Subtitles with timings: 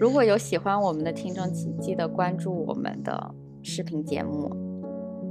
[0.00, 4.50] 如果有喜欢我们的听众，请记得关注我们的视频节目。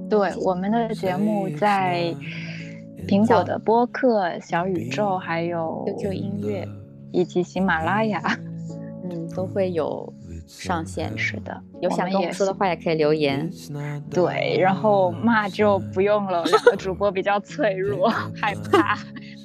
[0.08, 2.15] 对，我们的节目在
[3.08, 6.68] 苹果的播客、小宇宙，还有 QQ 音乐
[7.12, 8.22] 以及喜马拉雅，
[9.10, 10.13] 嗯，都会有。
[10.47, 13.47] 上线是的，有想跟我说的话也可以留言。
[14.10, 18.98] 对，然后骂就不用了，两个主播比较脆弱， 害怕，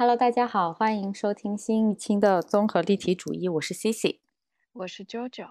[0.00, 4.20] Hello，大家好，欢迎收听新一期的综合立体主义，我是 Cici，
[4.72, 5.48] 我是 JoJo。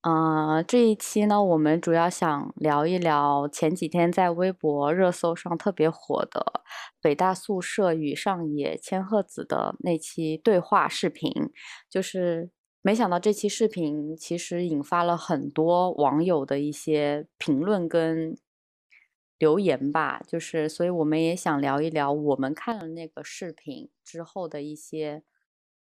[0.00, 6.60] 呃，这一期呢，我们主要想聊一聊前几天在微博热搜上特别火的
[7.00, 11.32] 北大宿舍与上野千鹤子的那期对话视频，
[11.88, 12.50] 就是。
[12.80, 18.38] 没想到这期视频其实引发了很多网友的一些评论跟
[19.38, 25.22] 留言吧，就是所以我们也想聊一聊我们看了那个视频之后的一些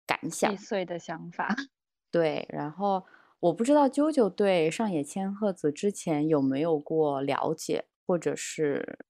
[0.06, 1.54] 感想、细碎的想法。
[2.10, 3.04] 对，然后
[3.40, 9.00] 我不知道啾啾对上野千鹤子之前有没有过了解，或者是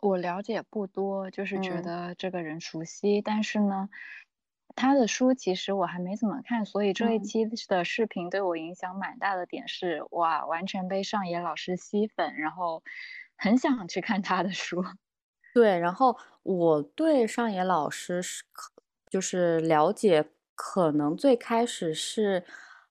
[0.00, 3.88] 我了解不多，就是觉得这个人熟悉，但是呢。
[4.74, 12.82] 他的书其实我还没怎么看，所以这一期的视频对我影响蛮大的点是，哇，完全被上野老师吸粉，然后
[13.36, 14.84] 很想去看他的书。
[15.54, 18.70] 对，然后我对上野老师是可
[19.10, 22.44] 就是了解，可能最开始是，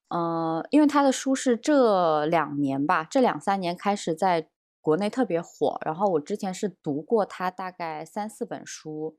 [0.10, 4.48] 呃，因为他的书是这两年吧，这两三年开始在
[4.80, 9.16] 国内特别火，然后我之前是读过他大概三四本书，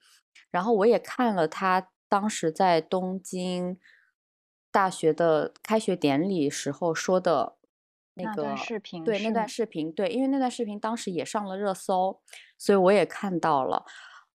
[0.51, 1.89] 然后我也看了他。
[2.09, 3.79] 当时在东京
[4.71, 7.57] 大学的开学典礼时候说的
[8.15, 12.21] 那个视频，对那段视频，对，因为那段视频当时也上了热搜，
[12.59, 13.85] 所以我也看到了，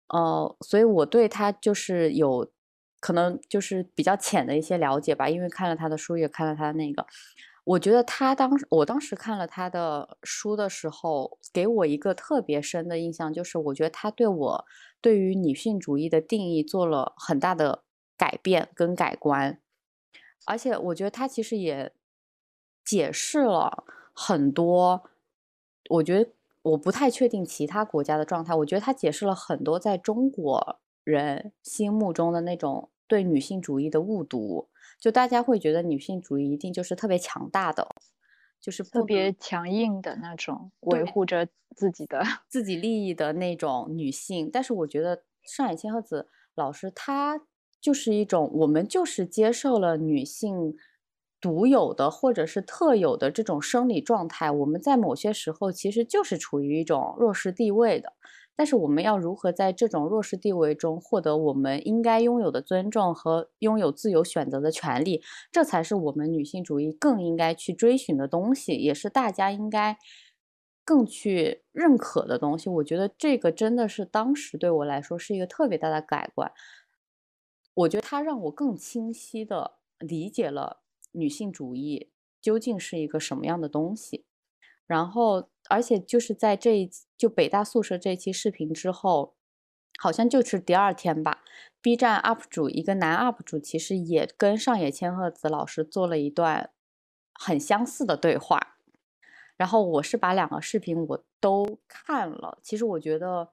[0.10, 2.52] 呃，所以我对他就是有
[3.00, 7.06] 可能就是比较浅的一些了解吧，因为看了他的书，也看了他的那个，
[7.64, 14.66] 我觉得他当时我当时看了他的书的时候，给我一个特别深的印象，就是我觉得他对我。
[15.00, 17.84] 对于女性主义的定义做了很大的
[18.18, 19.62] 改变跟改观，
[20.48, 21.94] 而且我觉得他其实也
[22.88, 23.84] 解释了
[24.14, 25.04] 很多。
[25.90, 26.32] 我觉得
[26.62, 28.56] 我不太确定其他国家的状态。
[28.56, 37.88] 我觉得他解释了很多在中国人心目中的那种对女性主义的误读，就大家会觉得女性主义一定就是特别强大的。
[38.60, 44.50] 就是特别强硬的那种，维护着自己的自己利益的那种女性。
[44.52, 47.40] 但是我觉得上海千鹤子老师她
[47.80, 50.76] 就是一种，我们就是接受了女性
[51.40, 54.50] 独有的或者是特有的这种生理状态。
[54.52, 58.14] 我们在某些时候其实就是处于一种弱势地位的。
[58.60, 65.22] 但是我们要如何在这种弱势地位中获得我们应该拥有的尊重和拥有自由选择的权利？
[65.52, 69.96] 这才是我们女性主义更应该去追寻的东西，也是大家应该
[70.84, 72.68] 更去认可的东西。
[72.68, 76.52] 我觉得这个真的是当时对我来说是一个特别大的改观。
[77.76, 80.80] 我觉得它让我更清晰的理解了
[81.18, 84.26] 女性主义究竟是一个什么样的东西，
[84.86, 85.50] 然后。
[85.70, 89.36] 而且就是在这一就北大宿舍这期视频之后，
[90.00, 91.44] 好像就是第二天吧。
[91.82, 96.72] B 站 UP 主一个男 UP 主其实也跟上野千鹤子老师做了一段
[97.34, 98.78] 很相似的对话。
[99.58, 103.50] 然后我是把两个视频我都看了，其实我觉得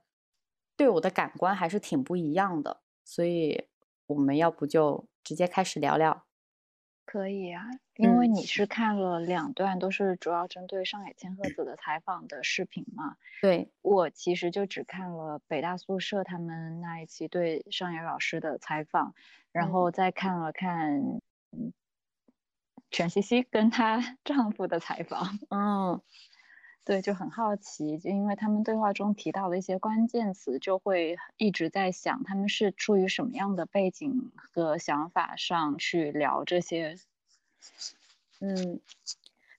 [0.76, 2.82] 对我的感官还是挺不一样的。
[3.04, 3.66] 所以
[4.06, 6.24] 我们要不就直接开始聊聊。
[7.04, 7.62] 可以啊，
[7.96, 13.16] 因为你是看了两段都是主要针对上海千鹤子的采访的视频嘛？
[13.40, 19.14] 对，我其实就只看了北大宿舍他们那一期对上野老师的采访，
[19.52, 21.20] 然后再看了看
[22.90, 25.38] 全西西跟她 丈夫的采访。
[25.50, 26.00] 嗯。
[26.84, 36.96] 对，就很好奇，就因为他们对话中提到的一些关键词，就会一直在想他们是出于什么样的背景和想法上去聊这些。
[38.40, 38.80] 嗯，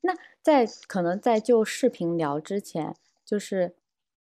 [0.02, 0.14] 那
[0.44, 2.96] 在可能在就视频聊之前，
[3.26, 3.76] 就是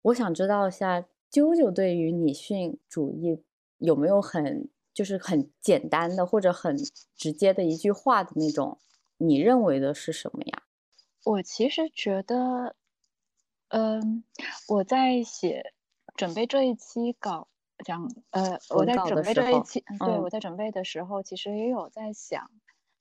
[0.03, 1.01] 我想知道一下，
[1.31, 3.43] 啾啾对于女性主义
[3.79, 6.77] 有没有很就是很简单的或者很
[7.17, 8.79] 直接的一句话的那种，
[9.17, 10.65] 你认为的是什么呀？
[11.25, 12.75] 我其实觉得，
[13.71, 14.23] 嗯，
[14.69, 15.73] 我在写
[16.17, 17.49] 准备这一期稿
[17.85, 22.51] 讲，呃，我在准备这一期，对我在准备的时候，其实也有在想。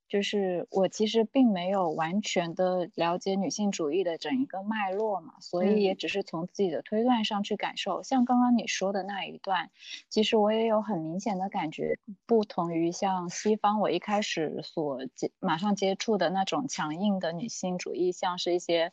[0.08, 8.02] 就是我其实并没有完全的了解女性主义的整一个脉络嘛，所以也只是从自己的推断上去感受。
[8.02, 9.70] 像刚刚你说的那一段，
[10.10, 18.92] 其实我也有很明显的感觉，不同于像西方我一开始所接马上接触的那种强硬的女性主义，像是一些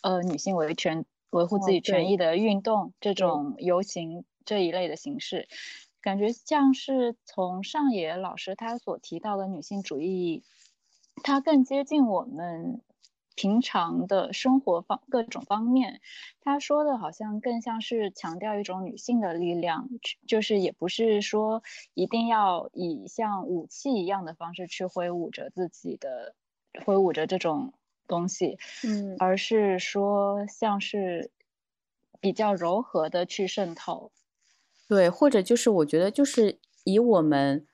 [0.00, 5.48] 呃女性维权维护自己权益的运动这种游行这一类的形式，
[6.00, 10.44] 感觉像是从上野老师他所提到的女性主义。
[11.22, 12.82] 它更接近我们
[13.36, 16.00] 平常的生活方各种方面。
[16.40, 19.88] 他说的好像更像是强调一种女性的力量，
[20.26, 21.62] 就是也不是说
[21.94, 26.34] 一定要以像武器一样的方式去挥舞着自己的，
[26.84, 27.72] 挥舞着这种
[28.06, 31.30] 东西，嗯，而是说像是
[32.20, 34.10] 比较柔和的去渗透。
[34.88, 37.66] 对，或者就是我觉得就是以我们。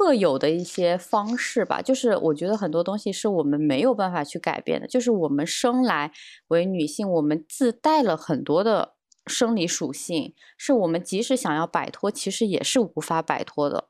[0.00, 6.12] 特有的一些方式吧，就是我觉得很多东西是我们没有办法去改变的，就是我们生来
[6.48, 8.94] 为女性，我们自带了很多的
[9.26, 13.88] 生理属性，是我们即使想要摆脱，其实也是无法摆脱的。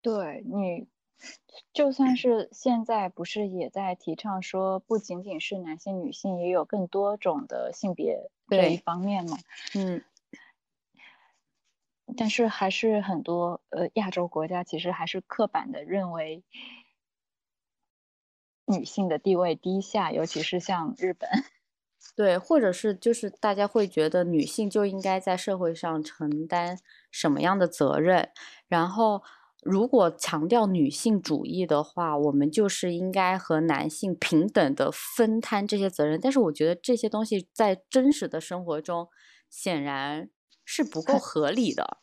[0.00, 0.88] 对你，
[1.72, 9.38] 就算是现在不是也在提倡说，不仅仅是男性、女性，也有更多种的性别这一方面嘛？
[9.74, 10.02] 嗯。
[12.16, 16.42] 但是还是很多呃亚洲国家其实还是刻板的认为
[18.66, 21.30] 女性的地位低下，尤其是像日本，
[22.16, 26.80] 对，或者是就是大家会觉得女性就应该在社会上承担
[27.12, 28.30] 什么样的责任，
[28.66, 29.22] 然后
[29.62, 36.18] 如果强调女性主义的话，我们就是应该和男性平等的分摊这些责任。
[36.20, 39.08] 但是我觉得这些东西在真实的生活中
[39.48, 40.30] 显然。
[40.72, 41.98] 是不够合理的。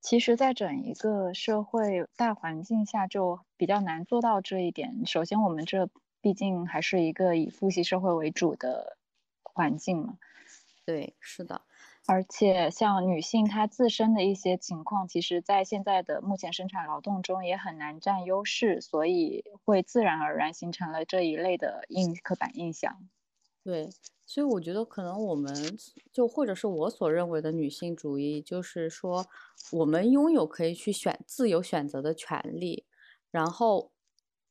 [0.00, 5.04] 其实，在整一个社会大环境下，就比较难做到这一点。
[5.06, 5.88] 首先，我们这
[6.20, 8.96] 毕竟还是一个以父系社会为主的
[9.42, 10.18] 环境嘛。
[10.86, 11.62] 对，是的。
[12.06, 23.08] 而且，像女性她自身的一些情况，其实在现在的目前生产劳动中也很难占优势，所以会自然而然形成了这一类的印刻板印象。
[23.64, 23.88] 对。
[24.24, 25.54] 所以我觉得，可能我们
[26.10, 29.26] 就或者是我所认为的女性主义，就是说，
[29.72, 32.86] 我们拥有可以去选自由选择的权利，
[33.30, 33.92] 然后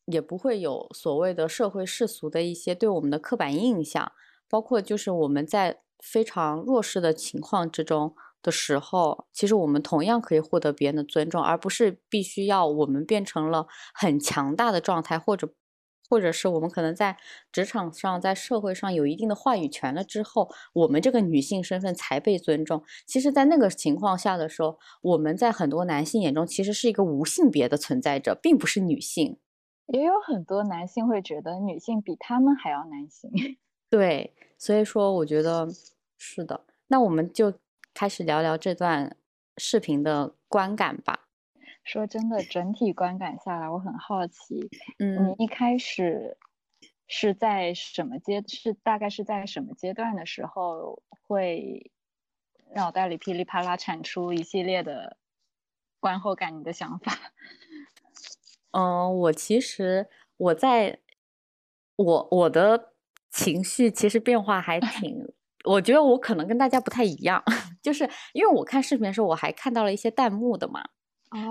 [0.05, 4.11] 也不会有所谓的社会世俗的一些对我们的刻板印象，
[4.47, 15.53] 包括就是我们在非常弱势的情况之中的时候，其实我们同样可以获得别人的尊重，而不是必须要我们变成了很强大的状态或者。
[16.09, 17.15] 或者是我们可能在
[17.53, 22.83] 职场上、在社会上有一定的话语权了之后，我们这个女性身份才被尊重。
[23.07, 29.39] 其实，在那个情况下的时候，我们在很多男性眼中其实是一个无性别的存在者，并不是女性。
[29.87, 33.31] 也有很多男性会觉得女性比他们还要男性。
[33.89, 35.65] 对，所以说我觉得
[36.23, 36.65] 是的。
[36.87, 37.51] 那我们就
[37.95, 39.17] 开始聊聊这段
[39.57, 41.27] 视频的观感吧。
[41.83, 46.37] 说真的，整体观感下来，我很好奇，嗯，你一开始
[47.07, 51.91] 是在什么阶，是大概是在什么阶段的时候，会
[52.75, 55.17] 脑袋里噼里啪啦产出一系列的
[55.99, 56.59] 观后感？
[56.59, 57.17] 你的想法？
[58.69, 60.99] 嗯， 我其实我在
[61.95, 62.93] 我我的
[63.31, 67.43] 情绪其实变化还挺，我觉得我可能跟大家不太一样，
[67.81, 70.83] 就是因为我看视频的时候，我还看到了一些弹幕的嘛。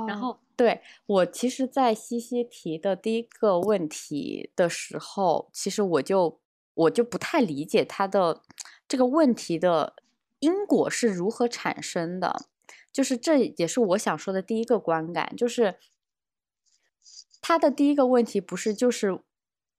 [0.06, 6.38] 然后，对我其实，在西西提的第一个问题的时候，其实我就
[6.74, 8.42] 我就不太理解他的
[8.86, 9.94] 这个问题的
[10.40, 12.44] 因果是如何产生的，
[12.92, 15.76] 就是这也是我想说的第一个观感，就是
[17.40, 19.18] 他的第一个问题不是就是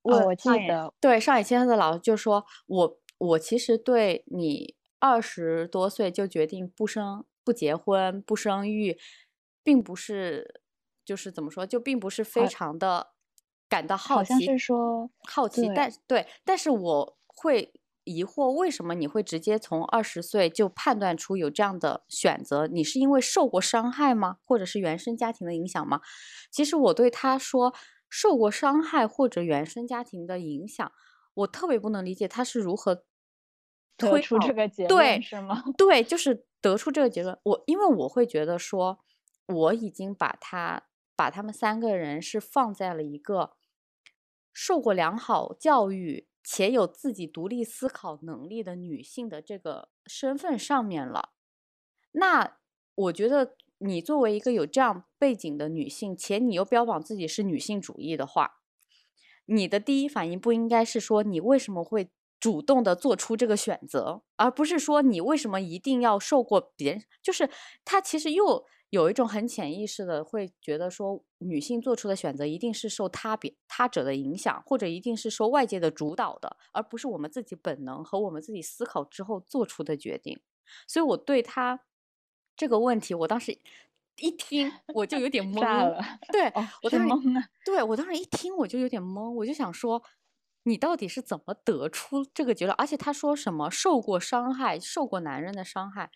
[0.01, 0.91] 问，我记得。
[0.99, 8.97] 对上野千鹤的老师就说，我我其实对你二十多岁就决定不生不结婚不生育。
[9.63, 10.63] 并不是，
[11.05, 13.11] 就是怎么说，就并不是非常的
[13.69, 17.71] 感到好奇，好像是说好奇，但对，但是我会
[18.05, 22.65] 疑惑，为什么你会直接从二十岁就判断出有这样的选择？
[22.65, 24.37] 你是因为受过伤害吗？
[24.43, 26.01] 或者是原生家庭的影响吗？
[26.49, 27.75] 其实我对他说
[28.09, 30.91] 受过伤害或者原生家庭的影响，
[31.35, 33.03] 我特别不能理解他是如何
[34.01, 35.63] 得出这个结论，是吗？
[35.77, 37.37] 对，就是得出这个结论。
[37.43, 38.99] 我因为我会觉得说。
[39.47, 43.51] 我已经把他把他们三个人是放在了一个
[44.53, 51.31] 受过良好教育且有自己独立思考能力的女性的这个身份上面了。
[52.13, 52.59] 那
[52.95, 58.61] 我觉得，你作为一个有这样背景的女性，且你又标榜自己是女性主义的话，
[59.47, 62.09] 你的第一反应不应该是说你为什么会
[62.41, 67.49] 主动的做出这个选择，而不是说你为什么一定要受过别人，就是
[67.85, 80.41] 他其实又有一种很潜意识的会觉得说，女性做出的选择一定是受他别他者的影响，或者一定是受外界的主导的，而不是我们自己本能和我们自己思考之后做出的决定。
[80.85, 81.81] 所以我对他。
[82.57, 83.57] 这个问题，我当时
[84.17, 85.99] 一听我就有点 懵了。
[86.31, 86.51] 对，
[86.83, 87.27] 我当时。
[87.65, 90.03] 对我当时一听我就有点懵，我就想说，
[90.63, 92.75] 你到底是怎么得出这个结论？
[92.77, 96.09] 而且他说什么受过伤害，受过男人的伤害，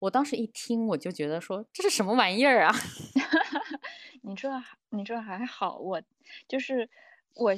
[0.00, 2.74] 我当时一听我就觉得说这是什么玩意儿啊？
[4.22, 4.48] 你这
[4.90, 6.02] 你这还好，我
[6.48, 6.88] 就是
[7.34, 7.54] 我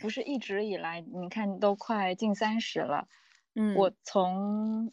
[0.00, 3.08] 不是一直以来，你看都快近三十了，
[3.54, 4.90] 嗯，我从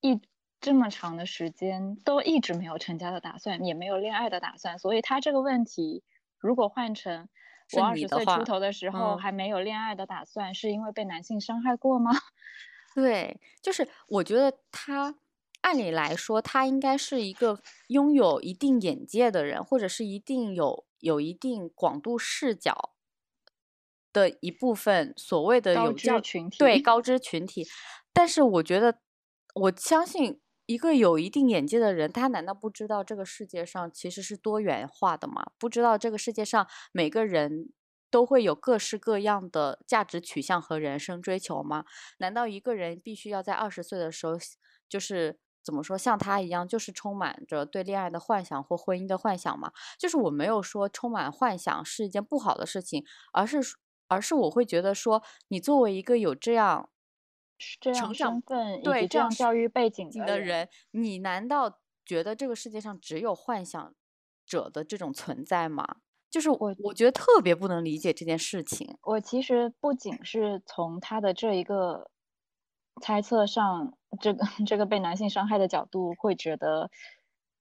[0.00, 0.20] 一。
[0.62, 6.04] 这么长的时间都一直没有成家的打算，也没有恋爱的打算，所以他这个问题
[6.36, 7.30] 如果换成
[7.74, 12.10] 我二十岁出头的时候还没有恋爱的打算，是因为被男性伤害过吗？
[12.94, 15.16] 对，就是我觉得他
[15.60, 22.94] 按理来说，他应该是一个拥有一定眼界的人，或者是一定有有一定广度视角
[24.12, 27.66] 的一部分所谓的有教群体，对 高知群体。
[28.12, 28.98] 但是我觉得，
[29.54, 30.40] 我相信。
[30.70, 35.50] 一个有一定眼界的人，他难道不知道这个世界上其实是多元化的吗？
[35.58, 37.72] 不知道这个世界上每个人
[38.08, 41.84] 都会有各式各样的价值取向和人生追求吗？
[42.18, 44.34] 难道一个人必须要在二十岁的时候，
[44.88, 49.72] 就是怎么说，像他一样，就是充满着对恋爱的幻想或婚姻的幻想吗？
[49.98, 53.58] 就是我没有说充满幻想是一件不好的事情，而是
[54.06, 56.90] 而是我会觉得说，你作为一个有这样。
[57.80, 63.94] 这样身份对这样教育背景的人，你难道觉得这个世界上只有幻想
[64.46, 65.84] 者的这种存在吗？
[66.30, 68.96] 就是我，我觉得特别不能理解这件事情。
[69.02, 72.10] 我其实不仅是从他的这一个
[73.02, 76.90] 猜测上，这个 这个被男性伤害的角度，会觉得。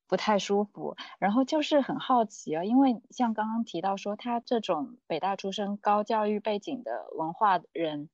[0.09, 8.09] 不太舒服，然后就是很好奇啊，因为像刚刚提到说，他这种北大出身、高教育背景的文化人，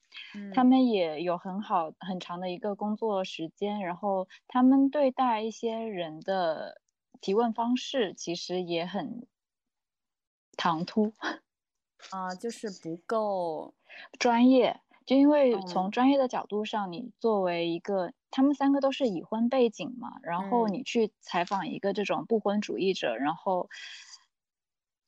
[0.53, 6.81] 他们也有很好很长的一个工作时间，然后他们对待一些人的
[7.21, 9.25] 提问方式其实也很
[10.57, 11.13] 唐突。
[12.11, 13.73] 啊，就是不够
[14.19, 14.81] 专业。
[15.05, 23.69] 就因为从专业的角度上，你作为一个，他们三个都是已婚背景嘛，然后你去采访一个这种不婚主义者，然后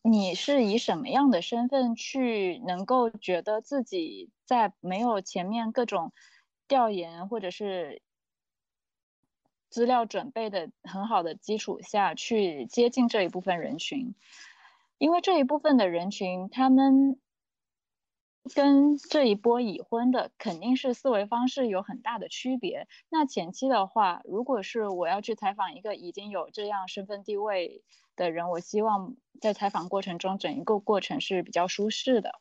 [0.04, 6.14] 你是以什么样的身份去能够觉得自己在没有前面各种
[6.68, 8.04] 调研或者是
[9.72, 14.14] 资料准备的很好的基础下去接近这一部分人群？
[15.00, 17.20] 因为这一部分的人群，他们。
[18.48, 22.88] 跟这一波已婚的肯定是思维方式有很大的区别。
[23.10, 27.84] 那前期的话，如果是我要去采访一个已经有这样身份地位
[28.16, 32.34] 的人，我希望在采访过程中整一个过程是比较舒适的，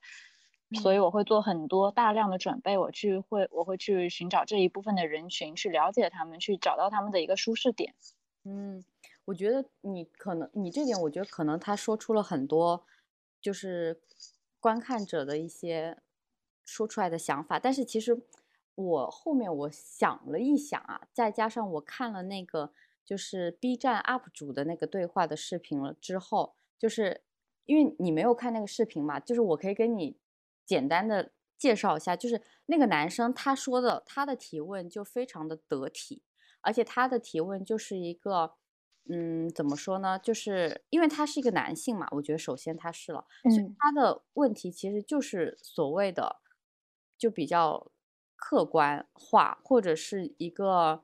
[0.83, 7.95] 所以我会做很多大量的准备，我去会我会去寻找这一部分的人群，去了解他们，去找到他们的一个舒适点。
[8.45, 8.85] 嗯，
[9.25, 12.85] 我觉得你可能你这点，我觉得可能他说出了很多，
[13.41, 14.01] 就是。
[14.66, 15.96] 观看者的一些
[16.64, 18.20] 说出来的想法，但是其实
[18.75, 22.73] 我后面我想了一想啊，再加上我看了那个
[23.04, 27.23] 就是 B 站 UP 主的那个对话的视频了之后，就是
[27.66, 30.18] 因为你没有看那个视频嘛，就是我可以跟你
[30.64, 36.25] 简单的介绍一下，就是那个男生他说的他的提问就非常的得体，
[36.61, 38.56] 而且他的提问就是一个。
[39.09, 40.19] 嗯，怎么说呢？
[40.19, 46.37] 就是因为他是一个男性嘛，我觉得首先他是了，所以他的问题其实就是所谓的
[47.19, 47.91] 就比较
[48.37, 51.03] 客观化，或者是一个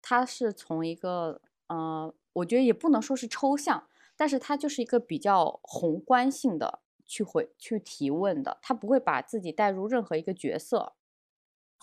[0.00, 10.94] 他是从一个呃，我觉得也不能说是抽象，但是他就是一个比较宏观性的去回去提问的，他不会把自己带入任何一个角色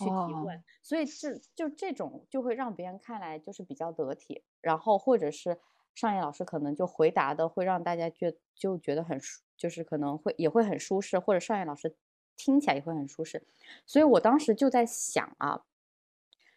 [0.04, 4.42] 去提问，所以这就这种就会让别人看来就是比较得体。
[4.60, 5.58] 然后，或者是
[5.94, 11.96] 上野老师可能就回答的会让大家觉就觉得很舒，就是可能会也会很舒适，或者上野老师
[12.36, 13.46] 听起来也会很舒适。
[13.86, 15.64] 所以我当时就在想啊，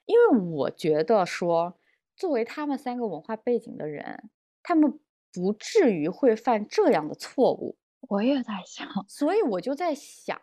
[0.06, 1.78] 因为我觉得说，
[2.16, 4.30] 作为他们三个文化背景的人，
[4.62, 5.00] 他们
[5.32, 7.78] 不至于会犯这样的错误。
[8.10, 10.40] 我也在想，所以我就在想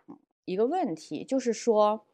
[0.47, 2.07] 一个问题，就是说，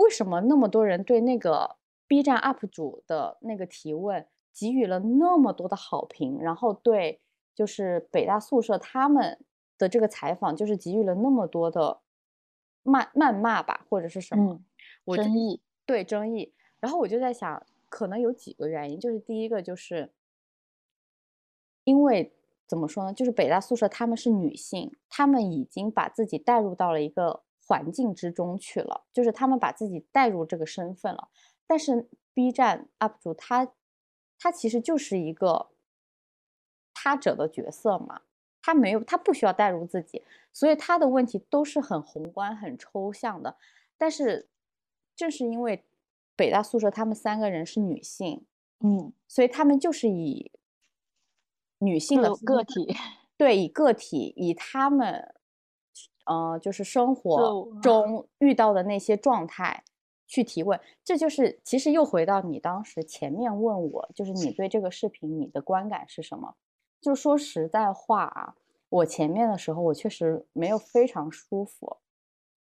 [0.00, 1.76] 为什么那么多人对那个
[2.06, 7.20] B 站 UP 主的那个提问给予了那么多的好评，然后对
[7.54, 9.38] 就是北大宿舍他们
[9.76, 12.00] 的这个采访就是给予了那么多的
[12.84, 14.60] 谩谩骂吧，或者是什么？
[15.04, 16.54] 我争议对争议。
[16.80, 20.12] 然后我就在想，可能有几个原因，就是第一个就是
[21.84, 22.34] 因为。
[22.70, 23.12] 怎么说呢？
[23.12, 31.28] 就是北大宿舍，他们是女性，他们已经把自己带入到了一个环境之中去了，就是他们把自己带入这个身份了。
[31.68, 33.72] 但是 B 站 UP 主他，
[34.40, 35.68] 他其实就是一个
[36.92, 38.22] 他者的角色嘛，
[38.60, 43.56] 他没有，他不需要带入自己，所以他的问题都是很宏观、很抽象的。
[43.96, 44.48] 但是
[45.14, 45.84] 正是因为
[46.34, 48.44] 北大宿舍他们三个人是女性，
[48.80, 50.50] 嗯，所以他们就是以。
[51.82, 52.94] 女性的个体，
[53.38, 55.34] 对，以个体，以他们，
[56.30, 59.82] 呃，就是生活中遇到的那些状态
[60.28, 66.54] 去提问，这就是其实又回到你当时前面问我，就是你对这个视频你的观感是什么？
[67.00, 68.54] 就说实在话啊，
[68.88, 71.96] 我前面的时候我确实没有非常舒服，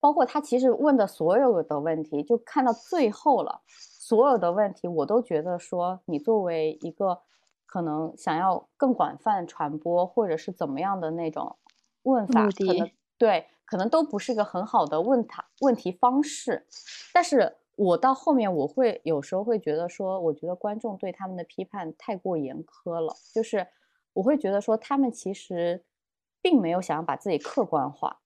[0.01, 7.21] 包括他其实问的所有的问题，就看到最后了，所有的问题我都觉得说，你作为一个。
[7.65, 11.57] 可能想要更广泛传播，或者是怎么样的那种
[12.03, 12.91] 问法，可能
[13.23, 16.67] 对，可能都不是一个很好的问他问题方式。
[17.15, 23.65] 但是我到后面我会有时候会觉得说，我觉得观众对他们的批判太过严苛了，就是
[24.13, 25.85] 我会觉得说他们其实
[26.41, 28.19] 并没有想要把自己客观化，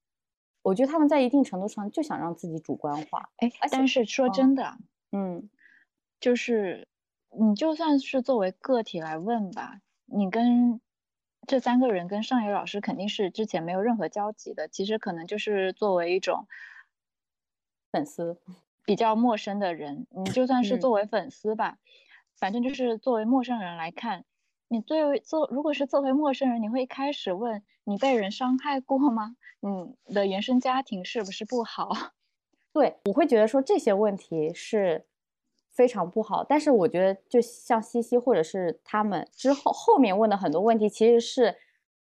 [0.62, 3.28] 我觉得他们在一定程度上就想让自己主观化。
[3.36, 4.78] 哎，但是说真的，
[5.12, 5.50] 嗯，
[6.18, 6.88] 就是。
[7.38, 10.80] 你就算是作为个体来问吧，你跟
[11.46, 16.46] 这三个人跟上野老师肯定是之前没有任何交集的，其实可能就是作为一种
[17.92, 18.40] 粉丝
[18.84, 21.78] 比较陌生的人，你就算是作为粉丝吧，
[22.34, 24.24] 反正就是作为陌生人来看，
[24.68, 29.36] 你作为作如果是作为陌生人，你会开始问你被人伤害过吗？
[29.60, 31.90] 你的原生家庭是不是不好？
[32.72, 35.06] 对，我会觉得说这些问题是。
[35.76, 41.54] 非常不好，但是我觉得，就像西西或者是他们之后后面问的很多问题，其实是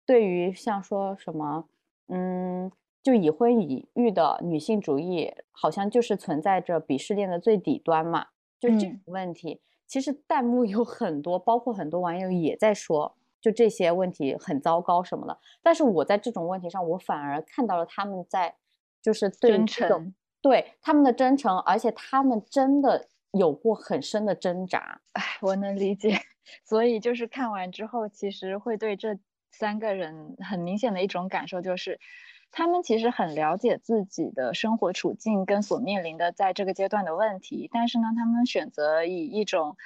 [0.06, 1.64] 对于像说什么，
[2.06, 2.70] 嗯，
[3.02, 8.28] 就已婚已育的女性主义，好像就是存在着鄙视链的最底端嘛。
[8.60, 15.36] 就这种问题，其实弹幕有很多，包括很多网友也在说，就这些问题很糟糕什么的。
[15.64, 18.54] 但是我在这种问题上，我反而看到了他们在
[19.02, 23.08] 就是真诚，对他们的真诚，而且他们真的。
[23.34, 26.18] 有过很深的挣扎，哎，我能理解。
[26.64, 29.18] 所以就是看完之后，其实会对这
[29.50, 31.98] 三个人很明显的一种感受，就是
[32.50, 39.76] 他们其实很了解自己的生活处境跟所面临的在这个阶段的问题，但是呢，他们选择以一种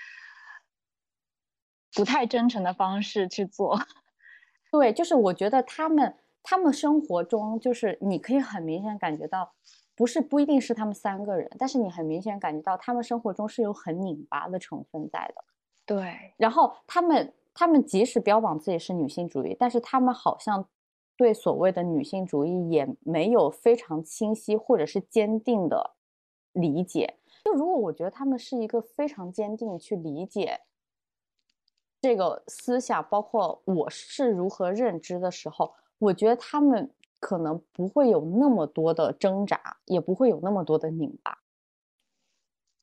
[1.94, 3.80] 不太真诚的方式去做。
[4.72, 9.54] 对，就是我觉得他们他们生活中，就是你可以很明显感觉到。
[9.98, 15.44] 不是不一定是他们三个人，但是你很明显感觉到他们生活中是有很拧巴的成分在的。
[15.84, 20.64] 对，然后他们他们即使标榜自己是女性主义，但是他们好像
[21.16, 25.96] 对所谓的女性主义也没有非常清晰或者是坚定的
[26.52, 27.16] 理解。
[27.44, 30.60] 就如果我觉得他们是一个非常坚定去理解
[32.00, 36.88] 这个思想，包括我是如何认知的时候，我觉得他们。
[37.20, 41.38] 可能不会有那么多的挣扎，也不会有那么多的拧巴。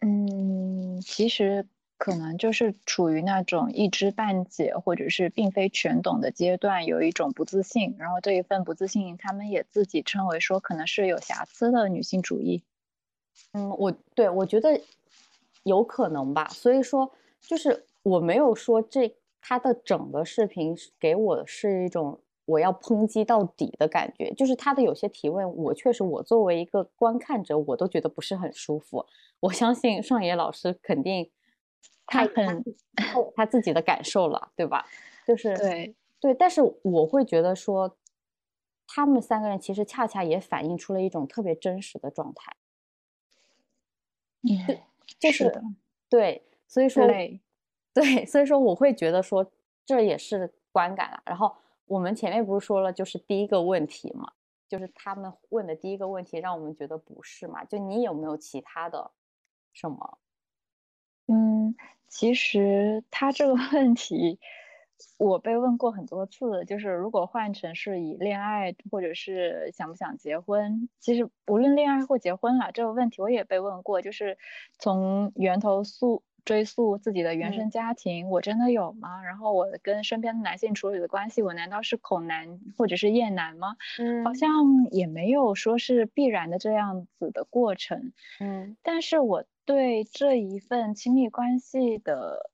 [0.01, 1.67] 嗯，其实
[1.97, 7.95] 可能就是处于那种一知半解，或者是并非全懂的阶段，有一种不自信。
[7.97, 12.63] 然后这一份不自信，他们也自己称为说可能是有瑕疵的女性主义。
[13.53, 14.79] 嗯，我对我觉得
[15.63, 16.47] 有可能吧。
[16.49, 22.19] 所以说，就是我没有说这他的整个视频给我是一种。
[22.45, 29.05] 我要抨击到底的感觉，就是他的有些提问，我确实，我作为一个观看者，我都觉得不是很舒服。
[29.39, 31.31] 我相信上野老师肯定，
[32.05, 32.63] 他很
[33.35, 34.85] 他自己的感受了，对吧？
[35.25, 37.97] 就是对对，但是我会觉得说，
[38.85, 42.55] 他们三个人其实恰恰也反映出了一种特别真实的状态。
[44.43, 44.81] 嗯，
[45.19, 45.51] 就是
[46.07, 47.07] 对，所以说
[47.91, 49.51] 对，所以说我会觉得说，
[49.83, 51.55] 这也是观感了，然后。
[51.85, 54.31] 我们前面不是说了，就是第一个问题嘛，
[54.67, 57.63] 就是他们问的第一个问题，让我们觉得不是嘛？
[57.65, 59.11] 就你有没有其他的
[59.73, 60.17] 什么？
[61.27, 61.75] 嗯，
[62.07, 64.39] 其实他这个 问题，
[65.17, 74.37] 我被问过很多次，就是如果换成是以恋爱或者是想不想结婚，其实无论恋爱或结婚了这个问题，我也被问过，就是
[74.77, 79.21] 从源头溯追溯自己的原生家庭，我真的有吗？
[79.23, 83.75] 然后我跟身边的男性处理的关系，我难道是恐男或者是厌男吗？
[83.99, 84.49] 嗯，好像
[84.91, 88.13] 也没有说是必然的这样子的过程。
[88.39, 92.51] 嗯，但是我对这一份亲密关系的。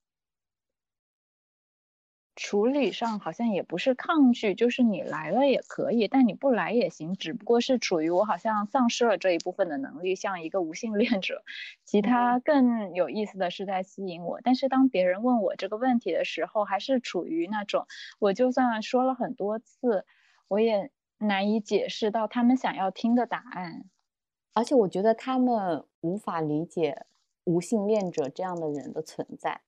[2.35, 11.43] 处理上好像也不是抗拒，就是你来了也可以，但你不来也行，只不过是处于我好像丧失了这一部分的能力，像一个无性恋者。
[11.83, 17.85] 其他更有意思的是在吸引我，但是当别人问我这个问题的时候，还是处于那种
[18.19, 20.05] 我就算说了很多次，
[20.47, 23.83] 我也难以解释到他们想要听的答案，
[24.53, 27.05] 而且我觉得他们无法理解
[27.43, 29.61] 无性恋者这样的人的存在。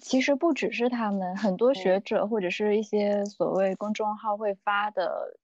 [0.00, 5.38] 其实不只是他们，很多学者或者是一些所谓公众号会发的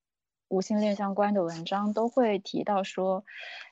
[0.47, 3.25] 无性恋相关的文章，都会提到说，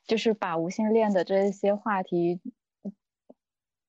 [0.05, 2.39] 就是把无性恋的这些话题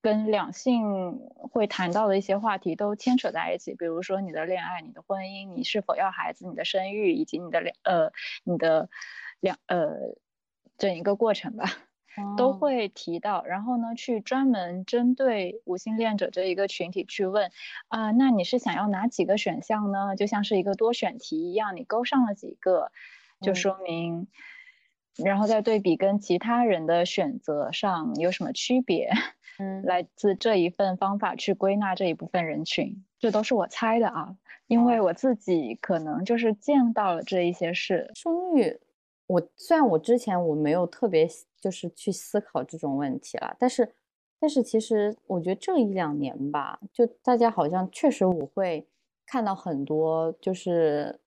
[0.02, 1.18] 跟两性
[1.52, 8.12] 会谈到的一些话题都牵扯在一起，比如说你的恋爱、你的婚姻、你是否要孩子、你的生育以及你的两呃
[8.44, 8.90] 你的
[9.40, 9.90] 两呃
[10.76, 11.64] 整一个过程吧。
[12.36, 17.50] 都会提到，然后呢，去专门针对无性恋者这一个群体去问，
[17.88, 20.14] 啊，那你是想要哪几个选项呢？
[20.16, 22.92] 就像是一个多选题一样，你勾上了几个，
[23.40, 24.28] 就说明，
[25.24, 29.10] 然后再对比跟其他人的选择上有什么区别，
[29.58, 38.80] 嗯，来自这一份方法去归纳这一部分人群，这都是我猜的啊，因为我自己可能就是见到了这一些事，生育。
[39.32, 41.26] 我虽然我之前我没有特别
[41.58, 43.94] 就是去思考这种问题了，但是
[44.38, 48.86] 但是其实我觉得这一两年吧，就大家好像确实我会
[49.24, 51.18] 看到很多就是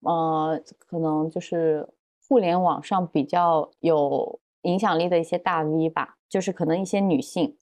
[0.00, 1.88] 呃可能就是
[2.26, 7.56] 互联网上比较有影响力的一些大 V 吧，就是可能一些女性，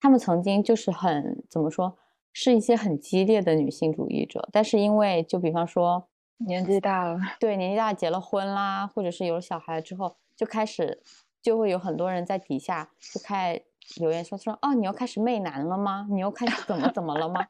[0.00, 1.96] 她们曾经就是很怎么说
[2.32, 6.08] 是一些很激烈的女性主义者，但是因为就比方说。
[6.38, 11.02] 年纪大了， 对，年纪大结了婚啦，或者是有了小孩之后，就开始
[11.42, 13.60] 就会有很多人在底下就开
[13.98, 16.06] 留言说说哦，你又开始媚男了吗？
[16.10, 17.46] 你又开始怎么怎么了吗？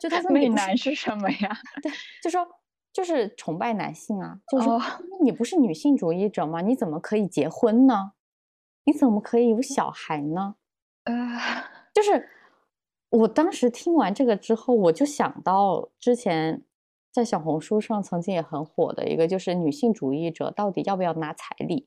[0.00, 1.56] 就他说媚男是什么呀？
[1.82, 1.92] 对，
[2.22, 2.46] 就说
[2.92, 4.68] 就是崇拜男性啊，就是
[5.22, 6.60] 你不是女性主义者吗？
[6.62, 8.12] 你怎么可以结婚呢？
[8.84, 10.56] 你怎么可以有小孩呢？
[11.04, 11.14] 呃，
[11.92, 12.28] 就是
[13.10, 16.62] 我当时听完这个之后，我就想到之前。
[17.12, 21.86] 在小红书上曾经也很火的一个，就是女性主义者到底要不要拿彩礼？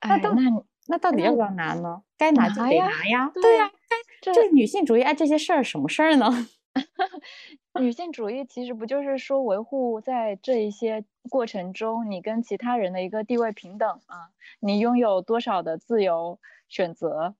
[0.00, 2.02] 那那那到底要不要拿呢？
[2.16, 3.30] 该拿就得拿呀。
[3.34, 6.48] 对呀，该这女性主义哎这些事儿什么事儿呢？
[7.80, 14.30] 女性主义其实不就是说维护在这一些过程中，你跟其他人的一个地位平等啊？
[14.60, 17.34] 你拥有多少的自由选择？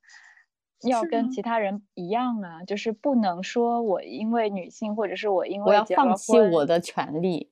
[0.83, 7.51] 要跟其他人一样啊，就是不能说我因为女性，或者是我因为我要放弃我的权利。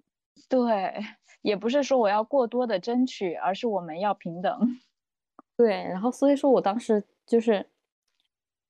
[0.49, 0.95] 对，
[1.43, 4.79] 也不是说我要过多的争取，而是我们要平等。
[5.57, 7.67] 对，然后所以说我当时就是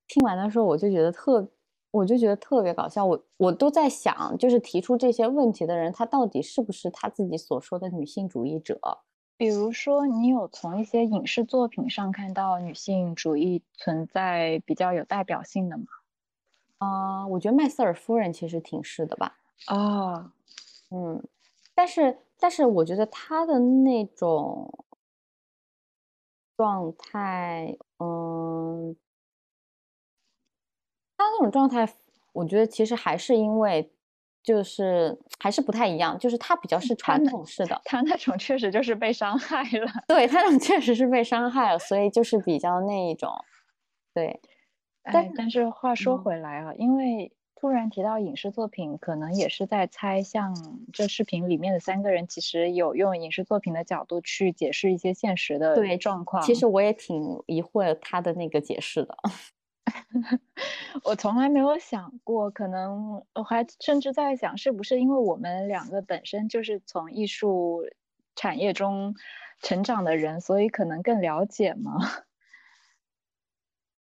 [0.09, 1.47] 听完的时候，我就觉得特，
[1.91, 3.05] 我就觉得特别搞笑。
[3.05, 8.81] 我我都在想，就是提出这些问题的人，他到底是不是他自己所说的女性主义者？
[9.39, 15.85] 比如说，你有从一些影视作品上看到女性主义存在比较有代表性的吗？
[16.79, 19.39] 啊，我觉得麦瑟尔夫人其实挺是的吧。
[19.67, 20.33] 啊，
[20.91, 21.23] 嗯，
[21.75, 24.85] 但是但是我觉得她的那种
[26.57, 28.97] 状态，嗯，
[31.19, 31.87] 她那种状态，
[32.33, 33.91] 我觉得其实还是因为。
[34.47, 43.31] 就是还是不太一样，就是他比较是传统式的，他那种确实就是被伤害了， 对他那种确实是被伤害了，所以就是比较那一种，
[44.15, 44.41] 对。
[45.03, 50.55] 但但是话说回来啊，因为突然提到影视作品，可能也是在猜，像
[50.93, 56.43] 这视频里面的三个人，其实有用影视作品的角度去解释一些现实的状况。
[56.43, 59.17] 其实我也挺疑惑他的那个解释的。
[61.05, 67.85] 我从来没有想过，可能我还甚至在想，是不是因为我们两个本身就是从艺术
[68.35, 69.15] 产业中
[69.63, 71.95] 成长的人，所以可能更了解吗？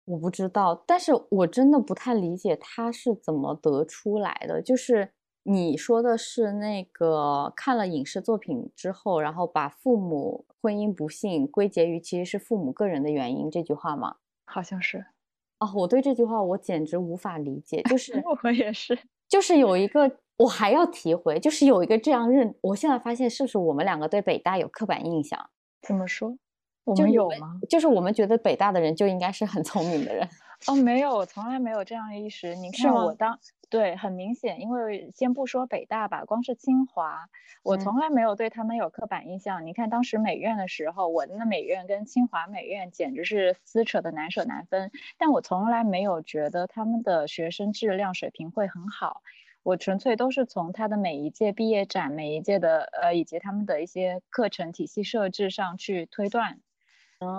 [0.07, 4.61] 我不知道，但是我真的不太理解他是怎么得出来的。
[4.62, 5.12] 就是
[5.44, 14.16] 你说的是那个看了影视作品之后，然后把父母婚姻不幸归结于其实是父母个人的原因这句话吗？
[14.47, 15.13] 好像是。
[15.59, 18.12] 啊，我对这句话我简直无法理解，就是
[18.43, 25.38] 我也是， 就是有一个我还要提回，就是有一个这样认，我现在发现是不是我们两个对北大有刻板印象？
[25.83, 26.37] 怎么说？
[26.85, 27.59] 我们有吗？
[27.71, 30.29] 就是我们觉得北大的人就应该是很聪明的人。
[30.67, 32.55] 哦，没有，我从来没有这样意识。
[32.57, 33.38] 你看我当
[33.75, 37.29] 对，很明显，因为先不说北大吧，光是清华，
[37.65, 39.67] 我从来没有对他们有刻板印象。
[39.67, 49.23] 你看当时美院的时候，我的那美院跟清华美院简直是撕扯的难舍难分，但我从来没有觉得他们的学生质量水平会很好。
[49.65, 56.61] 我纯粹都是从他的每一届毕业展、每一届的呃以及他们的一些课程体系设置上去推断。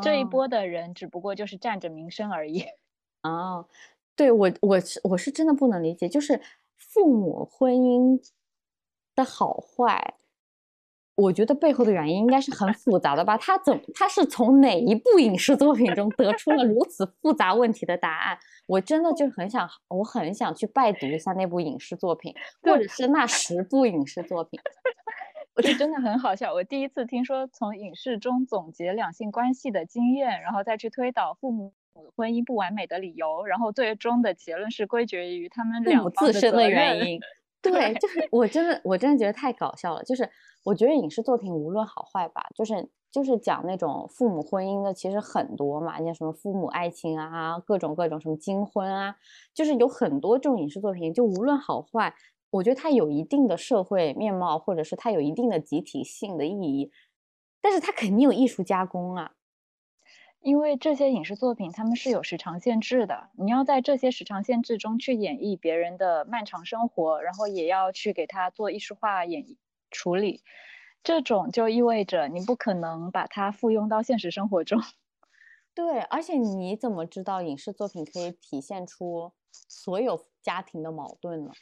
[0.04, 2.66] 这一波的人只不过就是占着名声而已。
[3.24, 3.68] 哦，
[4.16, 6.40] 对我我是我是真的不能理解，就是
[6.78, 8.20] 父母婚姻
[9.14, 10.14] 的好坏，
[11.16, 13.38] 我觉得背后的原因应该是很复杂的吧？
[13.38, 18.38] 他怎他是从哪一部影视作品中得出了如此复杂问题的答案？
[18.68, 24.60] 我真的就很想，我很想去拜读一下那部影视作品，或者是那十部影视作品。
[25.56, 26.54] 我就真的很好笑。
[26.54, 31.74] 我第一次听说从影视中总结两性关系的经验，然后再去推导父母
[32.16, 37.20] 婚姻不完美的理由，然后最终的结论是归结于他们两自身的原因。
[37.62, 40.04] 对，就是我真的我真的觉得太搞笑了。
[40.04, 40.30] 就是
[40.64, 49.16] 我觉得影视作品无论好坏吧，就是就是讲那种父母婚姻的其实很多嘛，像什么父母爱情啊，各种各种什么金婚啊，
[49.54, 52.14] 就是有很多这种影视作品，就无论好坏。
[52.52, 56.92] 我觉得它有一定的社会面貌，或者是它有一定的集体性的意义，
[57.62, 59.32] 但是它肯定有艺术加工啊。
[60.46, 69.44] 因为这些影视作品，他们是有时长限制的，你要在这些时长限制中去演绎别人的漫长生活，然后也要去给他做艺术化演
[69.90, 70.44] 处理，
[71.04, 74.80] 这种就意味着你不可能把它复用到现实生活中。
[75.74, 81.54] 对，而且你怎么知道影视作品可以体现出所有家庭的矛盾呢？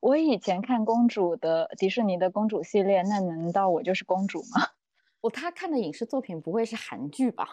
[0.00, 4.66] 我以前看公主的迪士尼的公主系列，那难道我就是公主吗？
[5.22, 7.48] 我他看的影视作品不会是韩剧吧？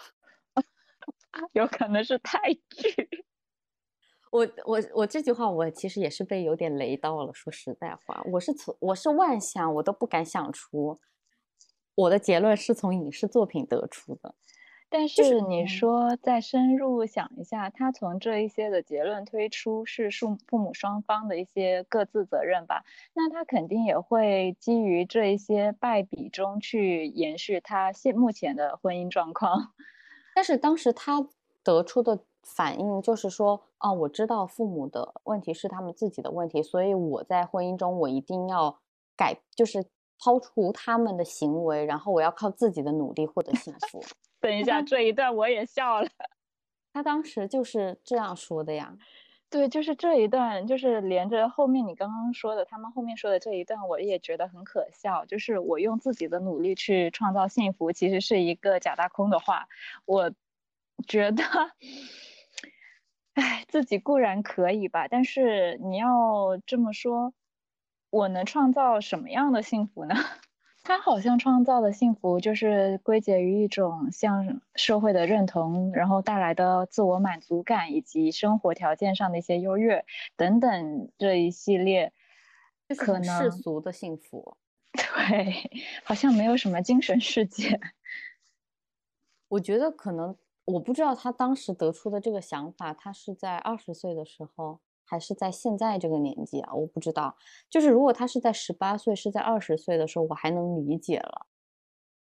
[1.54, 3.26] 有可能是泰剧。
[4.32, 7.34] 我我我这句话我其实也是被有点雷到了。
[7.34, 11.00] 说实在话，我是从我是万想，我都不敢想出
[11.96, 14.36] 我的结论是从影视作品得出的。
[14.92, 22.84] 但是你说再深入想一下，他从这一些的结论推出是父父母双方的一些各自责任吧？
[23.14, 29.74] 那他肯定也会基于这一些败笔中去延续他现目前的婚姻状况。
[30.36, 31.28] 但是当时他
[31.64, 38.80] 得出的反应就是说，哦，我知道父母的问题是他们自己的问题，所以我在婚姻中我一定要
[39.18, 39.86] 改，就是
[40.18, 44.02] 抛除他们的行为，然后我要靠自己的努力获得幸福。
[44.40, 46.08] 等一下，这一段我也笑了。
[46.94, 48.96] 他当时就是这样说的呀。
[49.52, 55.26] 对，就是这一段，就是连着后面你刚刚说的，他们后面说的这一段，我也觉得很可笑。
[55.26, 59.68] 就是我用自己的努力去创造幸福，其实是一个假大空的话。
[60.06, 60.32] 我
[61.08, 61.44] 觉得，
[63.34, 67.34] 哎，自己固然可以吧，但是你要这么说，
[68.12, 70.14] 我能创造什么样的幸福呢？
[70.90, 80.04] 他好像创造的幸福，就是归结于一种向社会的认同，然后带来的自我满足感，以及生活条件上的一些优越
[80.36, 82.12] 等等这一系列，
[82.98, 84.58] 可能世俗的幸福。
[84.94, 85.70] 对，
[86.04, 87.80] 好像没有什么精神世界。
[89.50, 94.80] 我觉得可能，我不知道他当时得出的这个想法，他是在二十岁的时候。
[95.10, 97.36] 还是在现在这个年纪啊，我不知道。
[97.70, 101.48] 就是如果他是在十八岁，是在二十岁的时候，我还能理解了。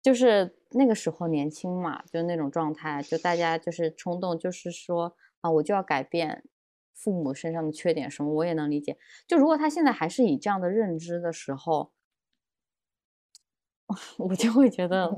[0.01, 6.43] 就是那个时候年轻嘛，就那种状态，就大家就是冲动，就是说啊，我就要改变
[6.93, 8.97] 父母身上的缺点什么，我也能理解。
[9.27, 11.91] 就如果他现在还是以这样的认知的时候，
[14.19, 15.15] 我就会觉得，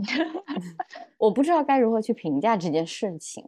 [1.19, 3.45] 我不知道该如何去评价这件事情。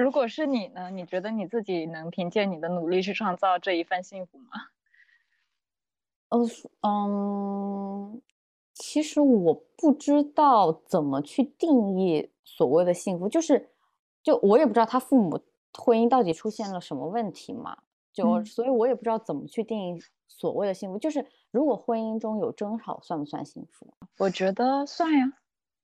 [0.00, 0.90] 如果是你呢？
[0.90, 4.50] 你觉得你自己能凭借你的努力去创造这一份幸福吗？
[6.30, 6.40] 呃，
[6.82, 8.20] 嗯，
[8.72, 13.70] 其实我不知道怎么去定义所谓的幸福，就是，
[14.20, 15.40] 就我也不知道他父母
[15.78, 17.78] 婚姻到底出现了什么问题嘛，
[18.12, 20.98] 就所以我也不知道怎么去定义所谓的幸福。
[20.98, 23.94] 就是如果婚姻中有争吵，算不算幸福？
[24.18, 25.32] 我觉得算呀，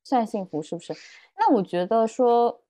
[0.02, 0.92] 算幸福是不是？
[1.38, 2.60] 那我觉得说。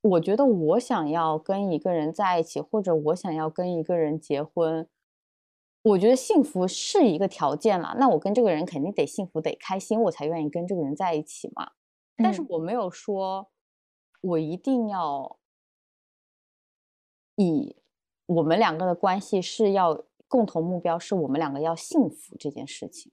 [0.00, 4.88] 我觉得我想要跟一个人在一起，或者我想要跟一个人结婚，
[5.82, 7.96] 我觉得幸福是一个条件了。
[7.98, 11.72] 那我跟这个人肯定得幸福得开心，我才愿意跟这个人在一起嘛。
[12.16, 13.50] 但是我没有说，
[14.20, 15.38] 我一定要
[17.34, 17.76] 以
[18.26, 23.10] 我们两个的关系是要共同目标，是我们两个要幸福这件事情。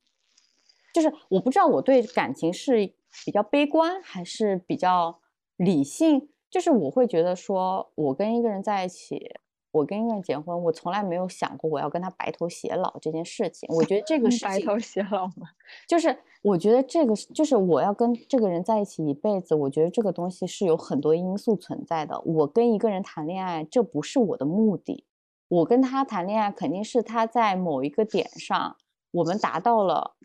[0.94, 2.94] 就是我不知道我对感情是
[3.26, 5.20] 比较悲观还是比较
[5.58, 6.30] 理性。
[6.50, 9.34] 就是我会觉得说，我跟一个人在一起，
[9.72, 13.68] 我跟一个人结婚，我从来没有想过我要跟他白头偕老这件事情。
[13.76, 15.50] 我觉得这个 事情白头偕老吗？
[15.88, 19.54] 就是我觉得这个就是我要跟这个人在一起一辈子。
[19.54, 22.22] 我觉得这个东西是有很多因素存在的。
[22.22, 25.06] 我跟一个人谈恋爱，这不是我的目的。
[25.48, 28.78] 我跟他谈恋爱，肯定是他在某一个点上，
[29.12, 30.16] 我们达到了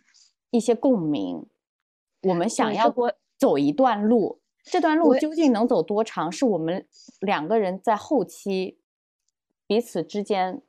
[0.50, 1.44] 一些共鸣，
[2.22, 2.94] 我们想要
[3.36, 4.39] 走一段路。
[4.62, 6.86] 这段路究竟能走多长，是我们
[7.20, 8.78] 两个人在后期
[9.66, 10.62] 彼此之间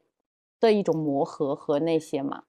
[0.59, 2.43] 的一种磨合和那些嘛。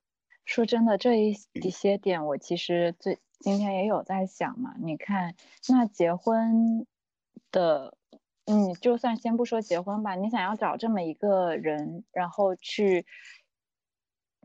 [0.45, 4.75] 说真的，这一一些点，我其实最今天也有在想嘛。
[4.81, 5.35] 你看，
[5.69, 6.87] 那结婚
[7.51, 7.97] 的，
[8.47, 13.05] 嗯，就算先不说结婚吧，你想要找这么一个人，然后去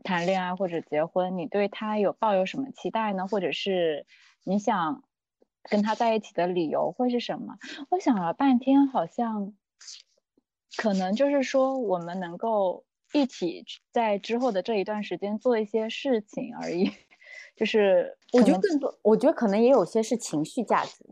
[0.02, 3.26] 谈恋爱或者结婚，你对他有抱有什么期待呢？
[3.26, 4.04] 或者是
[4.44, 5.04] 你想？
[5.62, 7.58] 跟他在一起的理由会是什么？
[7.90, 9.54] 我想了半天，好像
[10.76, 16.90] 可能就是说，我们能够一起在之后的这一段时间做一些事情而已。
[17.56, 21.04] 就是 我觉得更多，我觉得可能也有些是情绪价值，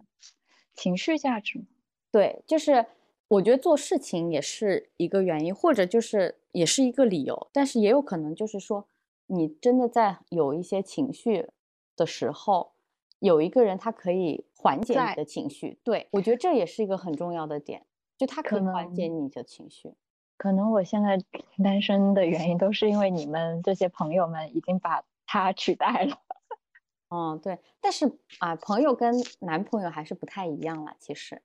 [0.75, 1.65] 情绪价值。
[2.13, 2.87] 对，就是
[3.29, 8.87] 我觉得做事情也是一个原因，或者就是也是一个理由，但是也有可能就是说，
[9.27, 11.51] 你真的在有一些情绪
[11.97, 12.76] 的时候。
[13.19, 17.87] 有一个人，他可以缓解你的情绪，对我觉得这也是一个很重要的点，
[18.19, 19.95] 就他可以缓解你的情绪。
[20.37, 21.19] 可能我现在
[21.65, 26.19] 单身的原因，都是因为你们这些朋友们已经把他取代了。
[27.09, 30.95] 嗯，对，但是啊，朋友跟男朋友还是不太一样了。
[30.99, 31.41] 其实，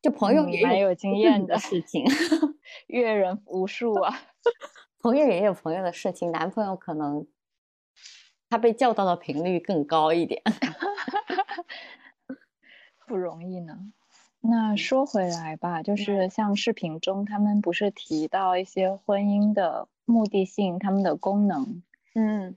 [0.00, 2.04] 就朋友也蛮有经验的事情，
[2.88, 4.14] 阅人无数啊。
[5.02, 7.26] 朋友也有朋友的事情，男朋友可能。
[8.50, 10.42] 他被叫到的频率更高一点，
[13.06, 13.92] 不容易呢。
[14.40, 21.82] 那说回来吧，就是像视频中他们不是提到一些婚姻的目的性、他们的功能？
[22.14, 22.56] 嗯，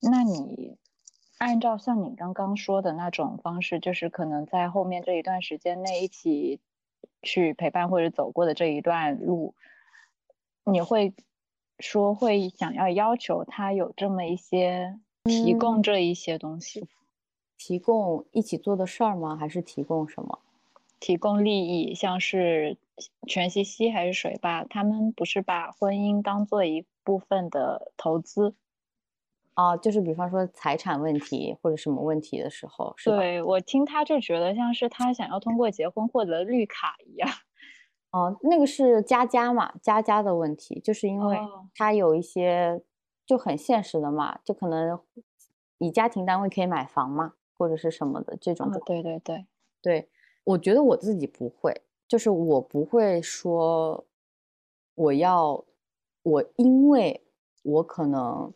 [0.00, 0.78] 那你
[1.38, 6.58] 按照像你刚刚说的那种方式，就是可能在后面这一段时间内一起
[7.22, 9.54] 去陪伴或者走过的这一段路，
[10.64, 11.14] 你会？
[11.80, 16.88] 说会想要要求他有这么一些提供这一些东西，
[17.56, 19.36] 提供一起做的事儿吗？
[19.36, 20.38] 还是提供什么？
[20.98, 22.76] 提供利益，像是
[23.26, 24.64] 全西西还是谁吧？
[24.68, 28.54] 他们不是把婚姻当做一部分的投资？
[29.54, 37.28] 啊，就是比方说财产问题或者什么问题的时候，是对我听他就觉得像是他想要通过结婚获得绿卡一样。
[38.12, 41.38] 哦，那个是佳佳嘛，佳佳的问题，就是因为
[41.74, 42.82] 他有一些
[43.24, 44.98] 就很现实的嘛，就可能
[45.78, 48.68] 以家庭单位可以买房嘛，或者是什么的这种。
[48.84, 49.46] 对对对
[49.80, 50.08] 对，
[50.42, 54.04] 我觉得我自己不会，就是我不会说
[54.96, 55.64] 我要
[56.24, 57.24] 我因为
[57.62, 58.52] 我可能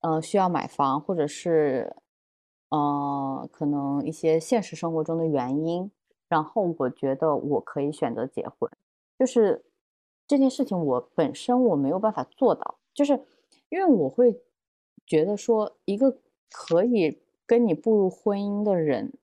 [0.00, 1.94] 嗯需要买房，或者是
[2.70, 5.90] 嗯可能一些现实生活中的原因。
[6.28, 8.70] 然后我觉得我可以选择结婚，
[9.18, 9.64] 就是
[10.26, 13.24] 这件事情我本身我没有办法做到，就是
[13.70, 14.38] 因为我会
[15.06, 16.18] 觉得说一个
[16.50, 19.14] 可以跟你步入婚姻的人，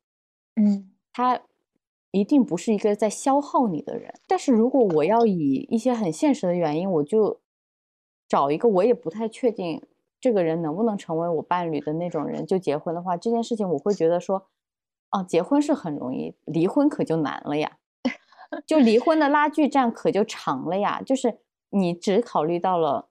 [0.56, 1.44] 嗯，他
[2.10, 4.12] 一定不是一个在消耗你的人。
[4.28, 7.39] 但是如果我要以一些很现实的原因，我就
[8.28, 9.80] 找一个我也不太确定
[10.20, 14.48] 这个人能不能成为我伴侣的那种人就结婚的话，这件事情我会觉得说。
[15.15, 17.78] 哦，结婚是很容易，离婚可就难了呀。
[18.67, 21.01] 就离婚的拉锯战可就长了呀。
[21.01, 23.08] 就是你只考虑到了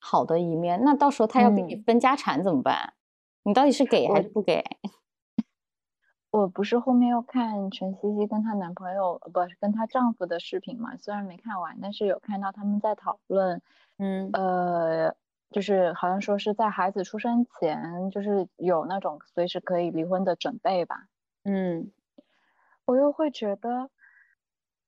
[0.00, 2.94] 好的一面，那到时候他要给你分家产怎么办？
[3.42, 4.64] 你到底是给还是不给？
[6.30, 10.96] 我不是后面要看陈茜茜跟她男朋友，不是跟她丈夫的视频嘛？
[10.96, 13.60] 虽然没看完，但是有看到他们在讨论，
[13.98, 15.14] 嗯，呃，
[15.50, 21.08] 就是好像说是在孩子出生前，就是有那种随时可以离婚的准备吧。
[21.44, 21.90] 嗯，
[22.84, 23.90] 我又会觉得，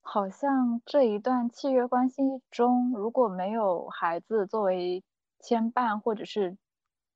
[0.01, 5.03] 好像这一段契约关系中，如果没有孩子作为
[5.41, 6.57] 牵绊或者是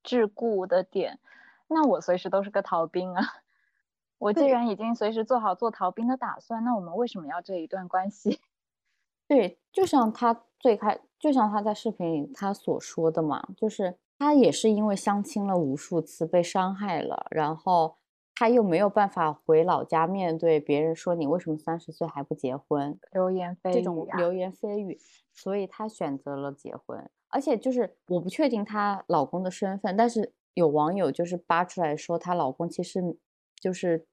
[0.03, 1.19] 桎梏的点，
[1.67, 3.23] 那我随时都是个逃兵啊。
[4.19, 8.41] 我既然已经随时做好做逃兵的打算，那我们为什么要这一段关系？
[9.25, 17.98] 对，就像他最开，就像他在视频里他所说的嘛，就是他也是因为相亲了无数次被伤害了，然后。
[18.39, 24.97] 他又没有办法回老家面对别人说你为什么三十岁还不结婚，流言蜚语，这种流言蜚语，
[25.33, 27.11] 所以她选择了结婚。
[27.27, 33.17] 而且就是我不确定她老公的身份，但是有网友就是扒出来说她老公其实
[33.59, 34.07] 就是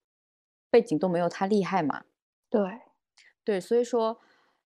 [0.72, 2.02] 背景都没有她厉害嘛。
[2.50, 2.80] 对，
[3.44, 4.18] 对，所以说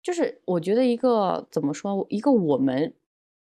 [0.01, 2.91] 就是我觉得一个怎么说，一个我们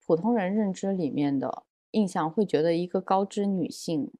[0.07, 4.11] 普通人认知里面的印象会觉得一个高知女性。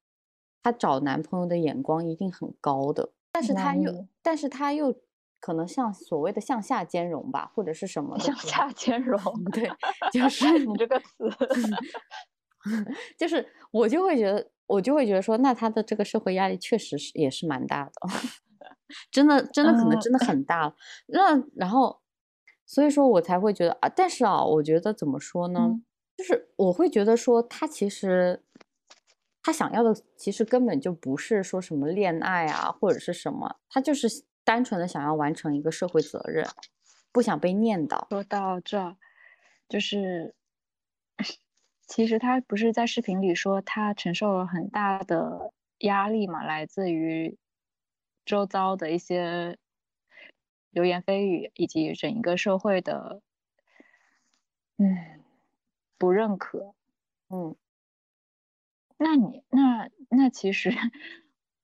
[0.63, 3.91] 她找男朋友的眼光一定很高的，但是她又，
[4.21, 4.93] 但是她又
[5.39, 9.19] 可能像所谓的向下兼容吧，或者是什么向下兼容？
[9.53, 9.69] 对，
[10.11, 11.05] 就 是你这个词，
[13.17, 17.93] 就是我就会觉得，我就会觉得说，那她的这个社会压力确实是也是蛮大的，
[19.11, 20.75] 真的，真的可能真的很大。
[21.07, 22.01] 那然后，
[22.65, 25.77] 所以说我才会觉得啊，但是啊，我觉得怎么说呢？
[26.17, 28.43] 就是我会觉得说，她其实。
[29.41, 34.07] 他想要的其实根本就不是说什么恋爱啊，或者是什么，他就是
[34.43, 36.45] 单纯的想要完成一个社会责任，
[37.11, 38.07] 不想被念叨。
[38.09, 38.97] 说到这，
[39.69, 40.35] 就是
[41.87, 47.37] 其实他不是在视频里说他承受了很大的压力嘛，来自于
[48.25, 49.57] 周遭的一些
[50.69, 53.21] 流言蜚语以及整一个社会的
[54.77, 55.23] 嗯
[55.97, 56.75] 不认可，
[57.29, 57.55] 嗯。
[59.01, 60.71] 那你那那其实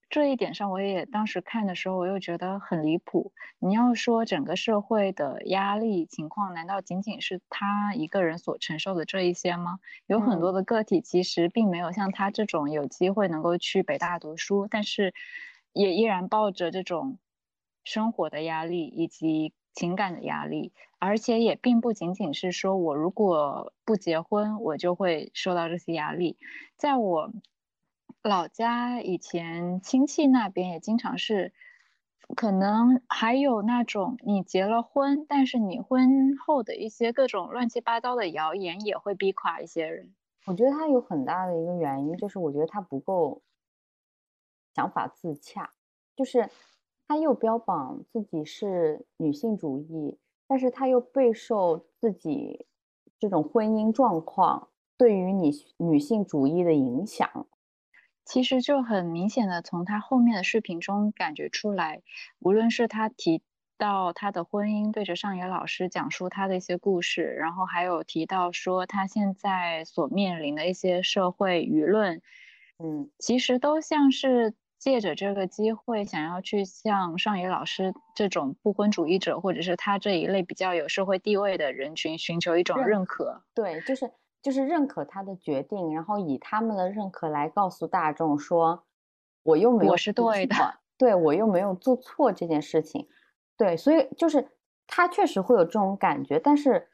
[0.08, 3.32] 这一点上，我也当时看的时候，我又觉得很离谱。
[3.58, 9.78] 你要说整个社会的压力情况，难道仅仅是他一个人所承受的这一些吗？
[10.06, 15.12] 有很多的个体其实并没有像他这种有机会能够去北大读书，但是
[15.74, 17.18] 也依然抱着这种
[17.84, 19.52] 生活的压力以及。
[19.76, 26.38] 情感的压力，而且也并不仅仅是说我如果不结婚，我就会受到这些压力。
[26.76, 27.30] 在我
[28.22, 31.52] 老家以前，亲戚那边也经常是，
[32.34, 40.14] 可能还有那种你结了婚，但是你婚后的一些各种乱七八糟的谣言也会逼垮一些人。
[40.46, 43.42] 我觉得他有很大的一个原因，就是我觉得他不够
[44.74, 45.74] 想法自洽，
[46.16, 46.48] 就是。
[47.08, 52.66] 他又标榜自己是女性主义，但是他又备受自己
[53.20, 57.46] 这种婚姻状况对于你女性主义的影响。
[58.24, 62.02] 其实就很明显的从他后面的视频中感觉出来，
[62.40, 63.40] 无论是他提
[63.78, 72.20] 到他的婚姻，对着上野老师讲述他的一些故事，然后还有提到说他现在所面临的一些社会舆论，
[72.78, 74.54] 嗯，其实都像是。
[74.78, 83.42] 借着这个机会，想要去向上野老师这种不婚主义者，或者是他这一类比较有社会地位的人群，寻求一种认可。
[83.54, 84.10] 对，就是
[84.42, 88.84] 就是认可他的决定，然后以他们的认可来告诉大众说，
[89.42, 93.08] 我又没有我是对的， 对我又没有做错这件事情。
[93.56, 94.48] 对，所以就是
[94.86, 96.88] 他确实会有这种感觉，但是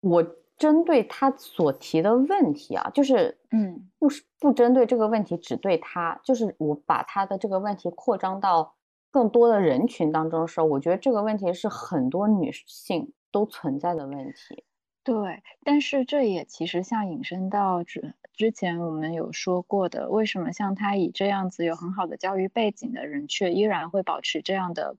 [0.00, 0.36] 我。
[0.60, 8.74] 针对他所提的问题啊，就是嗯，不是不针对这个问题，只对他，就是我把他的这个问题扩张到
[9.10, 14.62] 更多的人群当中的时候，我觉得这个问题是很多女性都存在的问题。
[15.02, 24.96] 对，但是这也其实像引申到之之前我们有说过的，为什么像他以这样子有很好的教育背景的人，却依然会保持这样的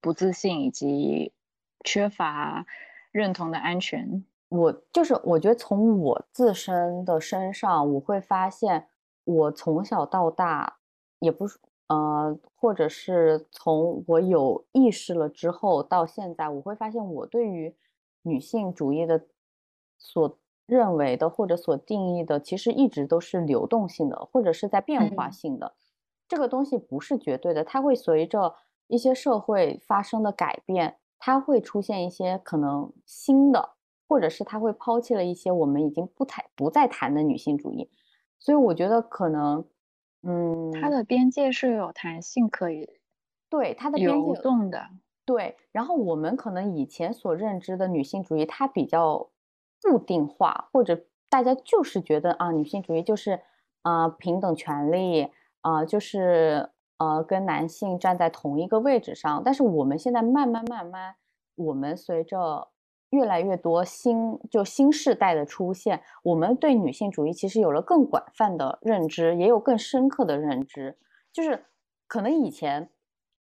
[0.00, 1.32] 不自信以及
[1.84, 2.64] 缺乏
[3.10, 4.24] 认同的安全？
[4.50, 8.88] 我就是，我觉得从我自身的身上，我会发现，
[9.22, 10.78] 我从小到大，
[11.20, 17.76] 也不是，呃，或者是从我有意识了之后到现在，我会发现，我对于
[18.22, 19.24] 女性主义的
[19.98, 20.36] 所
[20.66, 25.74] 认为的或者所定义的，其实一直都是流动性的，或者是在变化性的。
[26.26, 28.56] 这个东西不是绝对的，它会随着
[28.88, 33.74] 一些社会发生的改变，它会出现一些可能新的。
[34.10, 37.88] 或者是他会抛弃了一些我们已经不谈不再谈的女性主义，
[38.40, 39.64] 所以我觉得可能，
[40.24, 42.98] 嗯，它的边界是有弹性可以，
[43.48, 44.88] 对它的边界流动的，
[45.24, 45.56] 对。
[45.70, 49.30] 然后我们可能以前所认知的女性主义，它比较
[49.80, 53.40] 固定化，或者大家就是觉得啊，女性主义就是
[53.82, 55.28] 啊平等权利
[55.60, 59.40] 啊，就是呃跟男性站在同一个位置上。
[59.44, 61.14] 但是我们现在慢慢慢慢，
[61.54, 62.66] 我们随着
[63.10, 70.96] 越来越多新就新时代的出现，我们对女性主义其实有了更广泛的认知，也有更深刻的认知。
[71.32, 71.66] 就是
[72.06, 72.90] 可能以前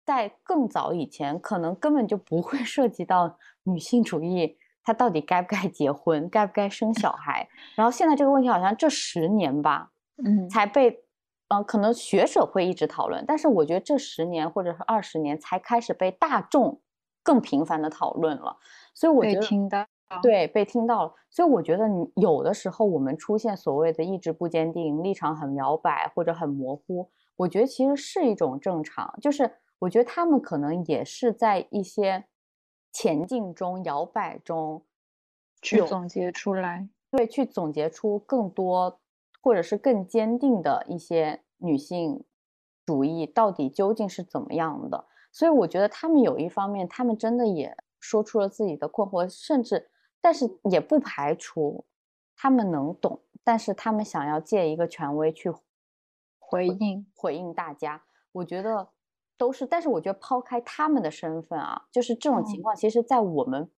[0.04, 7.48] 在更早以前，可能根本就不会涉及到 女性主义，她到底该不该结婚，该不该生小孩。
[7.76, 9.90] 然后现在这个问题好像这十年吧，
[10.24, 11.04] 嗯，才被
[11.48, 16.80] 呃，可能学者会一直讨论，但是我觉得这十年或者是二十年才开始被大众
[17.28, 18.56] 更频繁的讨论了，
[18.94, 19.86] 所以我觉得听到
[20.22, 32.24] 对被听到了，所以我觉得你有的时候我们出现所谓的意志不坚定、立场很摇摆或者很模糊，我觉得其实是一种正常，就是我觉得他们可能也是在一些
[32.90, 34.86] 前进中、摇摆中
[35.60, 36.88] 去总结出来。
[37.10, 38.98] 对，去总结出更多，
[39.42, 42.24] 或者是更坚定的一些女性
[42.86, 45.04] 主义到底究竟是怎么样的？
[45.30, 51.84] 所以我觉得他们有一方面，他们真的也说出了自己的困惑，甚至，但是也不排除
[52.36, 55.52] 他们能懂，但是他们想要借一个权威去
[56.38, 58.02] 回应回应大家。
[58.32, 58.88] 我觉得
[59.36, 63.70] 都是，但是我觉得抛开他们的身份啊，就是这种情况，其实在我们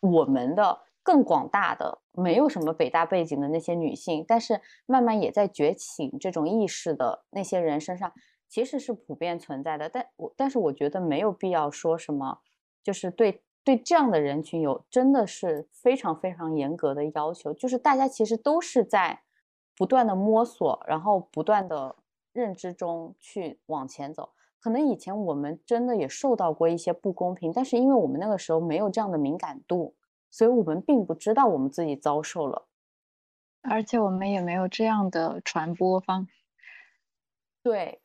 [0.00, 0.80] 我们的。
[1.06, 8.10] 更广大的没有什么北大背景的那些女性，但是慢慢也在觉醒这种意识的那些人身上，
[8.54, 9.88] 其实是普遍存在的。
[9.88, 12.38] 但我但是我觉得没有必要说什么，
[12.84, 17.52] 就是对对这样的人群有真的是非常非常严格的要求。
[17.52, 19.22] 就是大家其实都是在
[19.76, 21.96] 不断的摸索，然后不断的
[22.32, 24.30] 认知中去往前走。
[24.60, 29.96] 可能以前我们真的也受到过一些不公平，但是因为我们那个时候没有这样的敏感度。
[30.30, 32.66] 所以我们并不知道我们自己遭受了，
[33.62, 36.28] 而且我们也没有这样的传播方。
[37.62, 38.00] 对，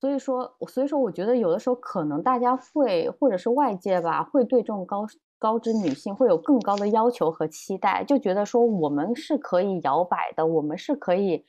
[0.00, 5.06] 所以说，所以说，我觉得有的时候可能大家会，或者是外界吧，会对这种高
[5.38, 11.44] 高知女性会有更高的要求和期待，就觉得说我们是可以摇摆的，我们是可以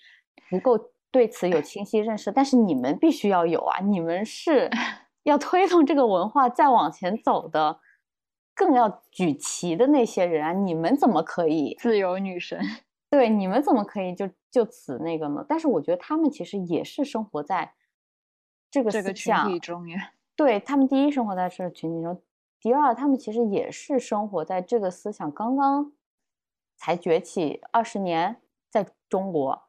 [0.49, 0.79] 不够
[1.11, 4.69] 对此有清晰认识，但是你们必须要有啊，你们是
[5.23, 7.79] 要推动这个文化再往前走的。
[8.55, 12.59] 更要举旗的那些人啊，你们怎么可以自由女神？
[13.09, 15.45] 对，你们怎么可以就就此那个呢？
[15.47, 17.71] 但是我觉得他们其实也是生活在
[18.69, 20.11] 这个这个群体中呀。
[20.35, 22.21] 对他们，第一生活在这个群体中，
[22.59, 25.91] 第二他们其实也是生活在这个思想刚刚
[26.77, 29.63] 才崛起二十年，在中国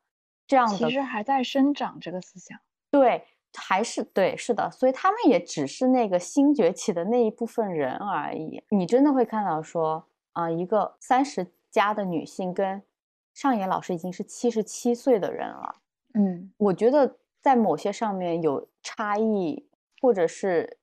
[0.46, 2.58] 这样的，其实还在生长这个思想。
[2.90, 3.26] 对。
[3.54, 8.62] 还是对，是的，所以他们也只是那个新崛起的那一部分人而已。
[8.68, 12.80] 你真的会看到说，啊，一个三十加的女性跟
[13.34, 15.74] 上野老师已经是七十七岁的人了。
[16.14, 19.68] 嗯，我觉得在某些上面有差异，
[20.00, 20.78] 或者是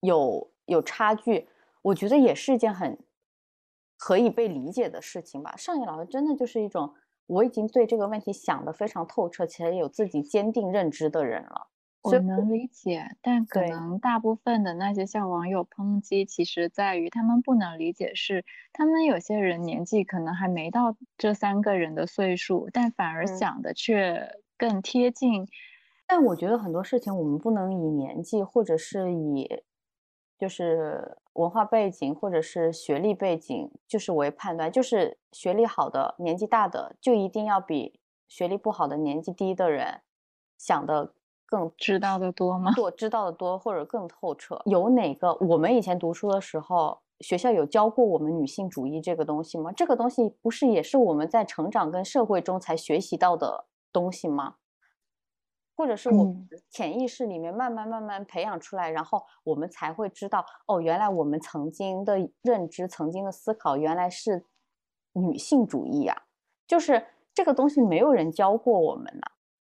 [0.00, 1.48] 有有差距，
[1.82, 2.98] 我觉得也是一件很
[3.96, 5.56] 可以被理解的事情吧。
[5.56, 6.94] 上野老师真的就是一种。
[7.28, 11.68] 我已经对这个问题想得非常透彻，且有自己坚定认知的人了。
[12.00, 25.46] 我能理解，但可能大部分的那些向网友抨击，其实在于他们不能理解，是他们有些人年纪可能还没到这三个人的岁数，但反而想的却更贴近。
[26.06, 29.62] 但我觉得很多事情我们不能以年纪，或者是以。
[30.38, 37.98] 就是文化背景或者是学历背景，就是为判断，就是学历好的、年纪大的，就一定要比
[38.28, 40.02] 学历不好的、年纪低的人
[40.56, 41.12] 想的
[41.44, 42.72] 更知道的多吗？
[42.76, 44.62] 多知道的多，或者更透彻。
[44.66, 49.72] 有哪个我们以前读书的时候，学校有教过我们女性主义这个东西吗？
[49.72, 54.56] 这个东西不是也是我们在成长跟社会中才学习到的东西吗？
[55.76, 64.44] 或者是我们潜意识里面慢慢慢慢培养出来，然后我们才会知道，哦，原来我们曾经的认知、曾经的思考，原来是
[65.12, 66.24] 女性主义啊，
[66.66, 69.22] 就是这个东西没有人教过我们呢，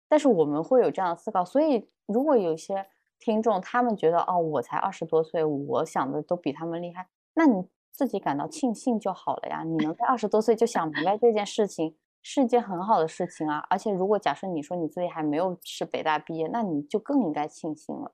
[0.09, 1.45] 但是我们会有这样的思考。
[1.45, 2.87] 所以，如果有些
[3.19, 9.61] 听众他们觉得，哦，我才二十多岁，我想的都比他们厉害，那你自己感到庆幸就好了呀。
[9.61, 11.95] 你能在二十多岁就想明白这件事情。
[12.21, 18.13] 是一件很好的事情啊，而且如果假设你说你自己还没有是北大毕业，那你就更应该庆幸了。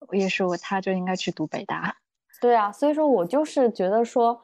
[0.00, 1.96] 我也说，他就应该去读北大。
[2.40, 4.42] 对啊，所以说我就是觉得说，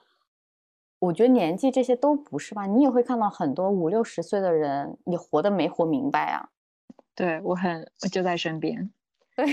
[1.01, 2.67] 我觉得年纪这些都不是吧？
[2.67, 6.49] 你也会看到很多五六十岁的人你活得没活明白啊。
[7.15, 8.91] 对我很，我就在身边。
[9.37, 9.53] 对呀，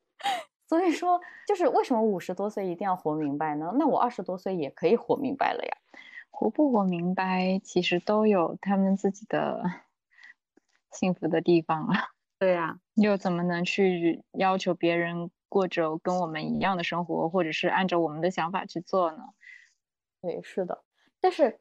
[0.68, 3.72] 所以说就是为什么五十多岁一定要活明白呢？
[3.78, 5.76] 那我二十多岁也可以活明白了呀。
[6.38, 9.62] 活不活明白，其实都有他们自己的
[10.92, 12.10] 幸福的地方啊。
[12.38, 19.18] 对呀，又怎么能去要求别人过着跟我们一样的生活，或者是按照我们的想法去做呢？
[20.20, 20.84] 对，是的。
[21.22, 21.58] 但是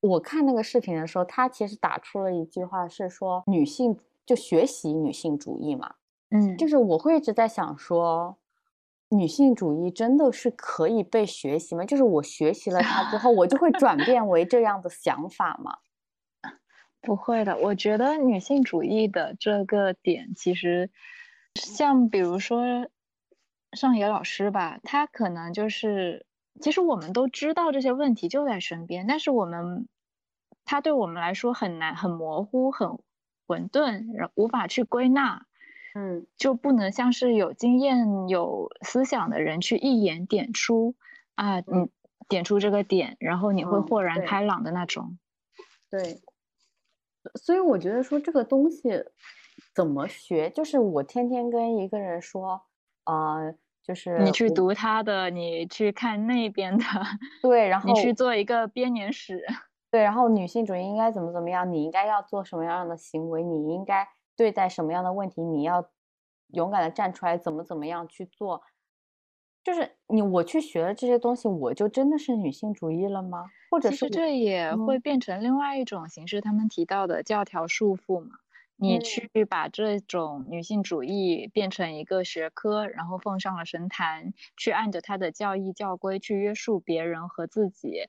[0.00, 5.94] 我看那个视频的时候，他其实打出了一句话，是说女性就学习女性主义嘛。
[6.28, 8.36] 嗯，就是我会一直在想说。
[9.14, 11.84] 女性主义真的是可以被学习吗？
[11.84, 15.78] 就是我学习了它之后，我就会转变为这样的想法吗？
[17.02, 20.90] 不会的，我觉得女性主义的这个点，其实
[21.54, 22.62] 像比如说
[23.72, 26.24] 上野老师吧，他可能就是，
[26.60, 29.88] 其实我们都知道这些问题就在身边，但是我们
[30.64, 32.98] 他对我们来说很难、很模糊、很
[33.46, 35.44] 混沌，无法去归纳，
[35.94, 40.94] 嗯，就不能像是有经验、有思想的人去一眼点出
[41.34, 41.90] 啊，你
[42.28, 45.18] 点出这个点，然后你会豁然开朗的那种，
[45.90, 46.20] 对。
[47.40, 48.88] 所以我觉得说这个东西
[49.74, 52.62] 怎么学，就是我天天跟一个人说，
[53.04, 56.84] 呃，就是你去读他的，你去看那边的，
[57.42, 59.40] 对，然后你去做一个编年史，
[59.88, 65.90] 对，然后女性主义应该怎么怎么样，你应该要做什么样的行为，你应该对待什么样的问题，你要
[66.48, 68.62] 勇敢的站出来，怎么怎么样去做。
[69.64, 73.46] 就是你我去学了这些东西，我就真的是女性主义了吗？
[73.70, 78.30] 或者是这也会变成另外一种形式，他们提到的教条束缚嘛？
[78.74, 88.08] 你去把这种女性主义变成一个学科，然后奉上了神坛，去按着他的教义教规去约束别人和自己，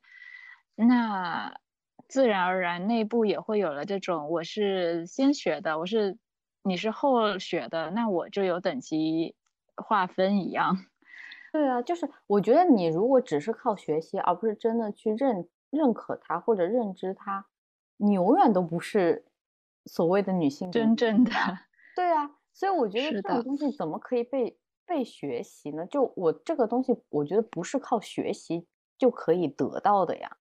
[0.73, 1.59] 那
[2.13, 6.15] 自然而然内部也会有了这种我是先学的，我是
[6.61, 9.35] 你是后学的，那我就有等级
[9.75, 10.77] 划分一样。
[11.51, 17.47] 对啊，就是我觉得你如果只是靠学习，而不是真的去认认可它或者认知它，
[17.97, 19.25] 你永远都不是
[19.85, 21.31] 所谓的女性真正的。
[21.95, 25.83] 对啊，所以我觉得这种东西怎么可以被被学习呢？
[25.87, 28.67] 就我这个东西，我觉得不是靠学习
[28.99, 30.37] 就可以得到的呀。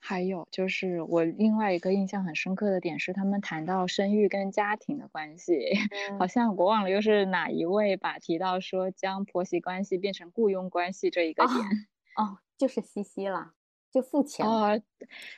[0.00, 5.58] 还有就是我另外一个印象很深刻的点是，他们谈到生育跟家庭的关系，
[6.18, 11.56] 好像我忘了又是哪一位吧提到说将婆媳关系变成雇佣关系这一个点，
[12.16, 13.52] 哦，就是西西了，
[13.92, 14.80] 就付钱哦，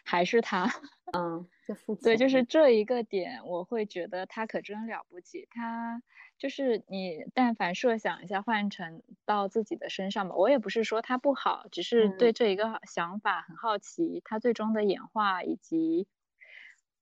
[0.04, 0.70] 还是他，
[1.16, 6.02] 嗯，就付钱，对，就是这一个点，我会觉得他可真了不起，他。
[6.40, 10.34] 就是你，但凡设想一下，换成到自己的身上吧。
[10.34, 16.08] 我也不是说它不好，只是对这一个想法很好奇，它最终的演化以及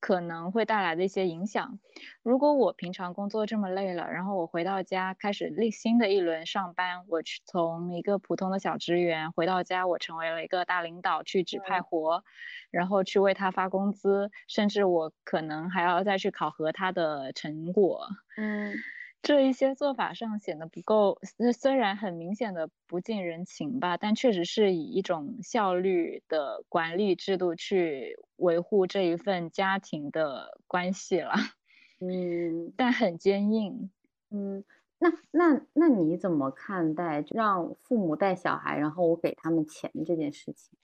[0.01, 1.79] 可能会带来的一些影响。
[2.23, 12.25] 如果我平常工作这么累了，然后我回到家开始另新的一轮上班，我去从一个普通的小职员回到家，我成为了一个大领导，去指派活，
[12.73, 18.09] 然后去为他发工资，甚至我可能还要再去考核他的成果。
[18.37, 18.75] 嗯。
[19.23, 21.19] 这一些做法上显得不够，
[21.59, 31.33] 虽然很明显的不近人情吧，但确实是以一种效率的管理制度去维护这一份家庭的关系了。
[32.01, 33.91] 嗯， 但很坚硬。
[34.31, 34.65] 嗯，
[34.99, 40.79] 那那那你怎么看待让父母带小孩，然后我给他们钱这件事情？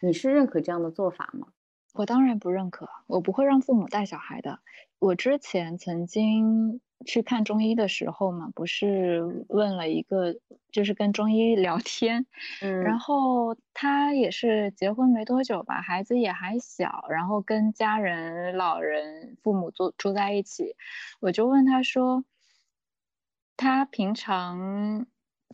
[0.00, 1.48] 你是认可这样的做法吗？
[1.94, 4.60] 我当然不认可，我不会让父母带小孩的。
[4.98, 6.80] 我之前曾经。
[7.04, 10.34] 去看中医的时候嘛，不是问了一个，
[10.72, 12.26] 就是跟中医聊天，
[12.62, 20.74] 嗯，然后他也是结婚没多久吧，孩子也还小，然后跟家人、老人、父母住住在一起，
[21.20, 22.24] 我就问他说，
[23.56, 25.06] 他平常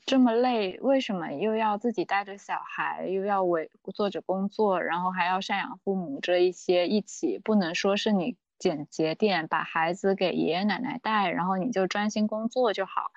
[0.06, 8.36] 这么累，为什么又要自己带着小孩，又要为做着工作，然后还要赡养父母这一些一起，不能说是你。
[8.62, 13.10] 简洁点，把孩子给爷爷奶奶带，然后你就专心工作就好。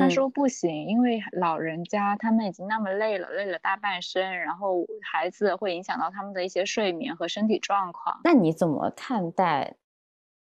[0.00, 8.20] 他说不行，因为老人家他们已经那么累了，累了大半生，然后孩子会影响到他们的一些睡眠和身体状况。
[8.24, 9.76] 那你怎么看待，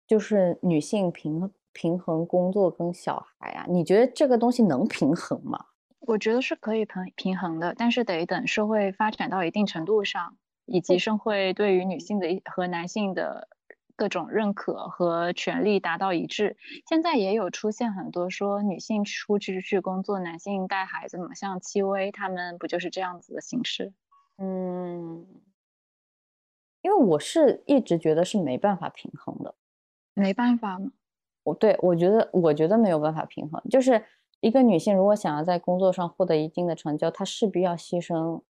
[0.08, 3.66] 就是女性平平衡工作跟小孩啊？
[3.70, 5.64] 你觉得这个东西能平衡吗？
[6.00, 13.48] 我觉得是可以平平衡的，但是得等社会发展到一定程度上，以及社会对于女性的和男性的。
[14.00, 16.56] 各种认可和权利达到一致。
[16.88, 23.92] 现在也有出现很多说女性出去去工作，男性带孩子嘛，像戚薇他们不就是这样子的形式？
[24.38, 25.28] 嗯，
[26.82, 29.54] 因为我是一直觉得是没办法平衡的，
[30.14, 30.94] 没办法吗？
[31.44, 34.02] 我对我觉得我觉得没有办法平衡，就是
[34.40, 38.44] 一个女性如果想要在工作上获得一定的成就，她势必要牺牲。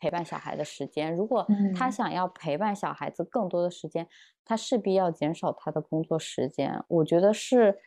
[0.00, 1.46] 陪伴小孩的时间，如果
[1.76, 4.06] 他想要陪伴小孩子更多的时间，
[4.44, 6.82] 他势必要减少他的工作时间。
[6.88, 7.78] 我觉得是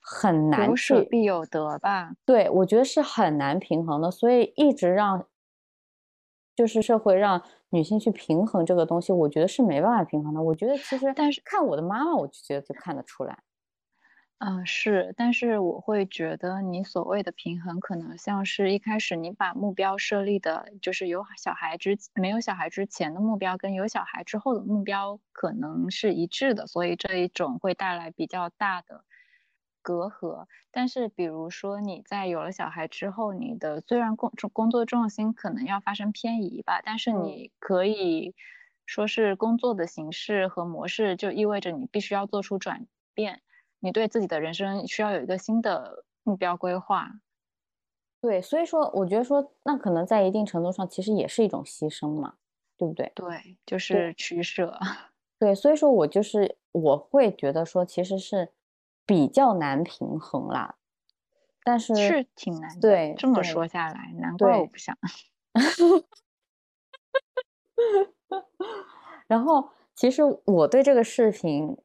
[0.00, 2.12] 很难有舍必有得吧？
[2.24, 4.10] 对，我觉得是很难平衡的。
[4.10, 5.26] 所以一直让
[6.54, 10.42] 就是社会让女性去平衡这个东西，我觉得是没办法平衡的。
[10.42, 13.42] 我觉得其实，但是看我的妈妈，我就觉得就看得出来。
[14.40, 29.04] 嗯，是，但是我会觉得你所谓的平衡，可能像是一开始你把目标设立的，就是有小孩之没有小孩之前的目标，跟有小孩之后的目标可能是一致的，所以这一种会带来比较大的
[29.82, 30.46] 隔阂。
[30.72, 38.34] 但是，比如说你在有了小孩之后，你的虽然工工作重心可能要发生偏移吧，但是你可以
[38.84, 43.40] 说是工作的形式和模式就意味着你必须要做出转变。
[43.84, 47.20] 你对自己的人生需要有一个新的目标规划，
[48.18, 52.36] 对，所以说我觉得说，那可能在一定程度上其实也是一种牺牲嘛，
[52.78, 53.12] 对不对？
[53.14, 54.80] 对，就是取舍。
[55.38, 58.54] 对，所以说我就是我会觉得说，其实是
[59.04, 60.76] 比较难平衡啦，
[61.62, 62.80] 但是是挺难。
[62.80, 64.96] 对，这么说下来，难怪我不想。
[69.26, 71.76] 然后，其实我对这个视频。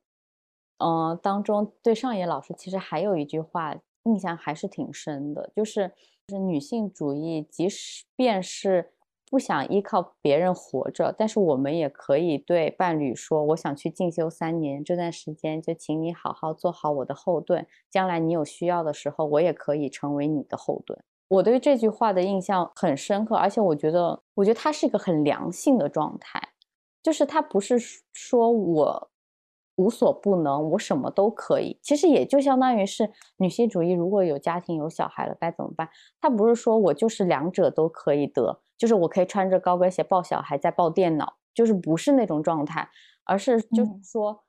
[0.79, 5.91] 嗯，当中对上野老师其实还有一句话印象还是挺深的，就是
[6.25, 8.93] 就是女性主义，即使便是
[9.29, 20.97] 不想依靠别人活着，但是我们也可以对伴侣说，我想去进修三年，这段时间就请你好好做好我的后盾，将来你有需要的时候，我也可以成为你的后盾。
[21.27, 26.41] 我对这句话的印象很深刻，而且我觉得，我觉得它是一个很良性的状态，
[27.03, 27.77] 就是它不是
[28.13, 29.08] 说我。
[29.79, 31.79] 无所不能，我什么都可以。
[31.81, 35.89] 其实也就相当于是女性主义，如果有家庭有小孩了该怎么办？
[36.19, 42.89] 他不是说我就是两者都可以得，就是我可以穿着高跟鞋抱小孩再抱电脑，就是不是那种状态，
[43.23, 44.43] 而是就是说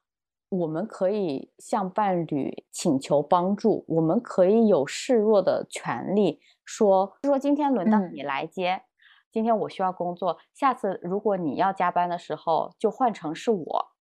[0.48, 8.82] 我们可以向伴侣请求帮助，我们可以有示弱的权利，说说今天轮到你来接，
[9.30, 13.92] 今天我需要工作，下次如果你要加班的时候就换成是我，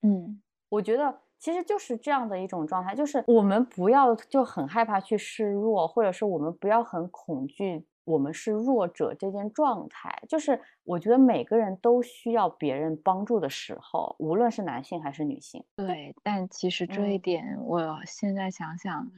[0.00, 0.40] 嗯。
[0.76, 10.22] 我觉得其实就是这样的一种状态，就是我们不要就很害怕去示弱，或者是我们不要很恐惧我们是弱者这件状态。
[10.28, 15.64] 就是我觉得每个人都需要别人帮助的时候，无论是男性还是女性。
[15.76, 19.10] 对，但其实这一点我现在想想，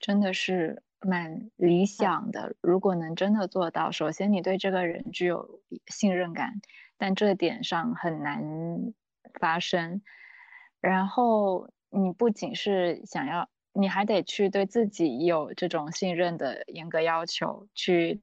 [0.00, 2.56] 真的是蛮理想的。
[2.60, 6.54] 如果能真的做到，首先你对这个人具有信任感，
[6.96, 8.42] 但这点上很难
[9.38, 10.02] 发生。
[10.80, 18.22] 然后你不仅是想要，你还得去对自己有这种信任的严格要求，去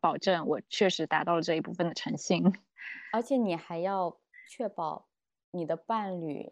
[0.00, 2.42] 保证我确实达到了这一部分的诚信，
[3.12, 5.08] 而且你还要确保
[5.50, 6.48] 你的伴侣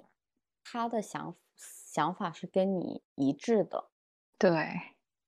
[0.64, 3.90] 他的想想法是跟你一致的，
[4.38, 4.50] 对，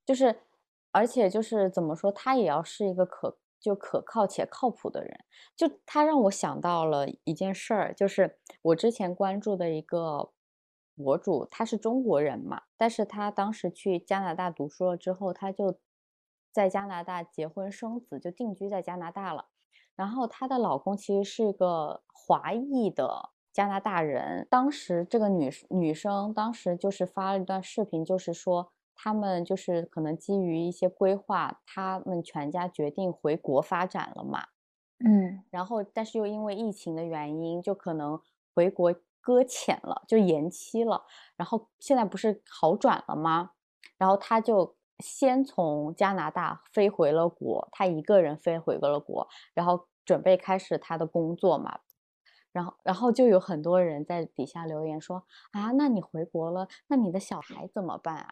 [0.06, 0.42] 就是，
[0.90, 3.41] 而且就是怎么说，他也要是一个可。
[3.62, 5.24] 就可靠且靠谱的人，
[5.56, 10.32] 就他让我想到了一件事儿，就是我之前关注的一个
[10.96, 15.78] 博主，他是中国人嘛，但是他当时去加拿大读书了之后，他就
[16.50, 19.46] 在加拿大结婚生子，就定居在加拿大了。
[19.94, 28.72] 然后她的老公其实是一个华裔的加拿大人，当时这个女女生当时就是发了一段视频，就是说。
[28.94, 34.46] 他们就是可能基于一些规划，他们全家决定回国发展了嘛，
[35.04, 38.20] 嗯，然后但是又因为疫情的原因，就可能
[38.54, 41.04] 回国搁浅了，就延期了。
[41.36, 43.52] 然后现在不是好转了吗？
[43.98, 51.80] 然后他就先从加拿大飞回了国，他一个人飞回了国，然后准备开始他的工作嘛。
[52.52, 58.28] 然后，然后就有很多人在底下留言说啊，那你回国了，那你的小孩怎么办啊？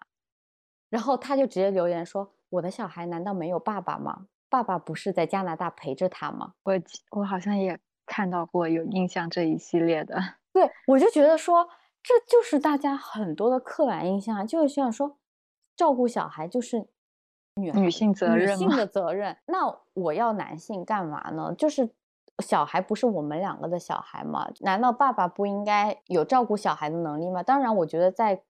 [0.91, 4.26] 然后他就直接留言说：“我的小孩难道没有爸爸吗？
[4.49, 6.74] 爸爸不是在加拿大陪着他吗？”我
[7.12, 10.20] 我好像也看到过有印象这一系列的。
[10.53, 11.68] 对，我就觉得说
[12.03, 15.16] 这就是大家很多的刻板印象，就是想说
[15.76, 16.88] 照顾小孩就是
[17.55, 19.36] 女女性责任，女性的责任。
[19.47, 21.55] 那我要男性干嘛呢？
[21.57, 21.88] 就是
[22.41, 24.51] 小孩不是我们两个的小孩吗？
[24.62, 27.45] 难道爸爸不应该有照顾小孩的能力吗？
[27.45, 28.43] 当然，我觉得在。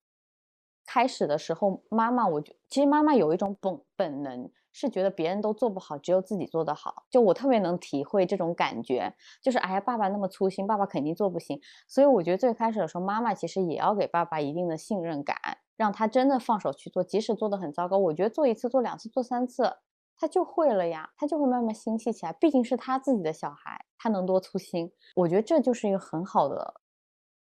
[0.93, 7.05] 开始的时候，妈妈，我觉其实妈妈有一种本本能，是觉得别人都做不好，只有自己做得好。
[7.09, 11.61] 就我特别能体会这种感觉，就是哎呀，爸爸那么粗心，爸爸肯定做不行。
[11.86, 15.36] 所以我觉得最开始的时候，妈妈其实也要给爸爸一定的信任感，
[15.76, 19.72] 让他真的放手去做，即使做的很糟糕，我觉得做一次、做两次、做三次，
[20.16, 22.32] 他就会了呀，他就会慢慢心细起来。
[22.32, 24.91] 毕竟是他自己的小孩，他能多粗心？
[25.14, 26.80] 我觉得这就是一个很好的。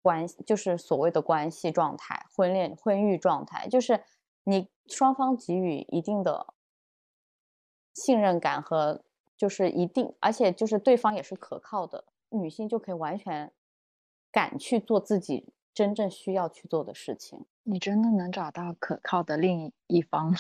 [0.07, 4.05] 关系就是所谓的关系状态，婚恋婚育状态，就是
[4.45, 6.55] 你双方给予一定的
[7.93, 9.03] 信任感和
[9.37, 13.51] 就是一定，而且就是对方也是可靠的，女性就可以完全
[14.31, 17.45] 敢去做自己真正需要去做的事情。
[17.65, 20.39] 你真的能找到可靠的另一方吗？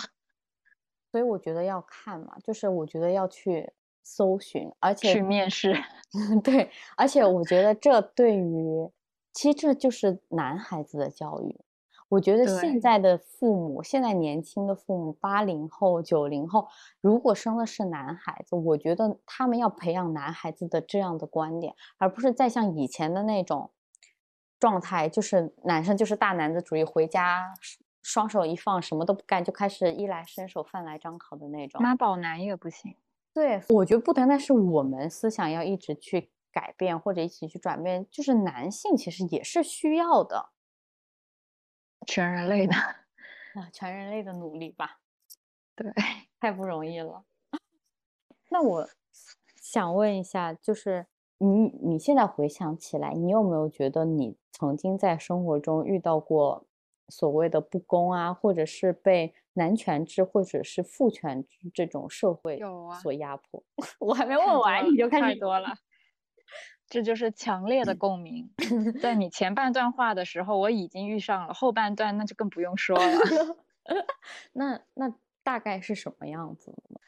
[1.10, 3.72] 所以我觉得要看嘛，就是我觉得要去
[4.04, 5.74] 搜寻，而且去面试。
[6.44, 8.88] 对，而且我觉得这对于，
[9.36, 11.60] 其实这就是男孩子的教育。
[12.08, 16.66] 我觉得现在的父母，现在年轻的父母，八零后、九零后，
[17.02, 23.70] 如果生的是男孩子，我觉得他们要培养男孩子的这样的观点，而不是再像以前的那种
[24.58, 27.52] 状态，就是男生就是大男子主义，回家
[28.02, 31.82] 双手一放，什么都不干，就开始衣来伸手、饭来张口的那种。
[31.82, 32.94] 妈宝男也不行。
[33.34, 40.52] 对，我觉得不单单是我们思想要一直去改变，或者一起去转变，就是男性其实也是需要的。
[42.06, 42.72] 全人类的
[43.60, 45.00] 啊，全人类的努力吧，
[45.76, 45.92] 对，
[46.40, 47.24] 太不容易了。
[48.48, 48.88] 那我
[49.60, 51.48] 想问一下，就是你
[51.82, 56.64] 你现在回想起来，你有没有觉得你曾经在生活中遇到过
[57.08, 62.58] 所谓的不公啊，或者是被男权制或者是父权制这种社会
[63.02, 63.62] 所压迫？
[63.98, 65.68] 我还没问完你就开始多了。
[66.88, 68.48] 这就是强烈的共鸣，
[69.02, 73.18] 在你前半段话的时候，我已经遇上了，后半段那就更不用说了。
[74.52, 75.12] 那那
[75.42, 77.00] 大概是什么样子呢？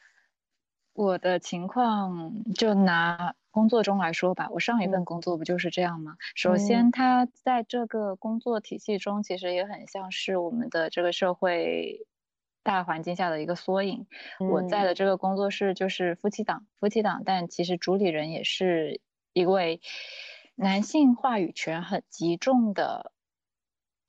[0.93, 6.17] 我的情况就拿工作中来说吧，我上一份工作不就是这样吗？
[6.35, 12.05] 首先，它在这个工作体系中，其实也很像是我们的这个社会
[12.63, 14.07] 大环境下的一个缩影。
[14.51, 18.99] 我在的这个工作室就是夫妻档，夫妻档，但其实主理人也是。
[19.33, 19.81] 一位
[20.55, 23.11] 男性话语权很集中的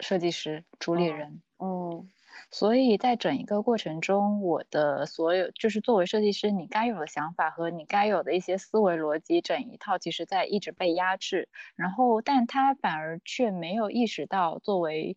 [0.00, 2.10] 设计师主理人，嗯，
[2.50, 15.16] 所以在整一个过程中，我的所有就是作为设计师，你该有的想法和你该有的一些思维逻辑，整一套其实在一直被压制，然后但他反而却没有意识到作为。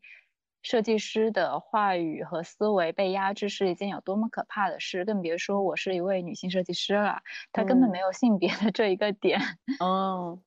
[0.64, 7.22] 设计师的话语和思维被压制是一件有多么可怕的事，更别说我是一位女性设计师了。
[7.52, 9.42] 她根本没有性别的这一个点。
[9.82, 10.40] 哦，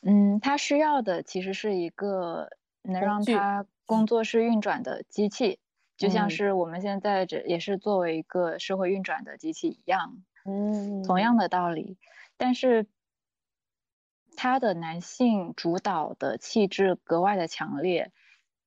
[0.00, 2.48] 嗯，他需要的其实是一个
[2.82, 5.58] 能让他工作室运转的机器，
[5.96, 10.22] 就像是我们现在这也是作为一个社会运转的机器一样。
[10.44, 11.98] 嗯，同样的道理，
[12.36, 12.86] 但是
[14.36, 18.12] 他的男性主导的气质格外的强烈。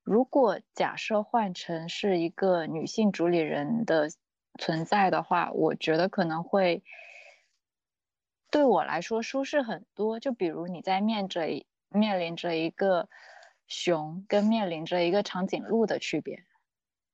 [0.08, 4.08] 如果假设换成是一个女性主理人的
[4.58, 6.82] 存在的话，我觉得可能会
[8.50, 10.18] 对我来说舒适很多。
[10.18, 11.42] 就比如你在面着
[11.90, 13.10] 面临着一个
[13.68, 16.42] 熊，跟面临着一个长颈鹿的区别。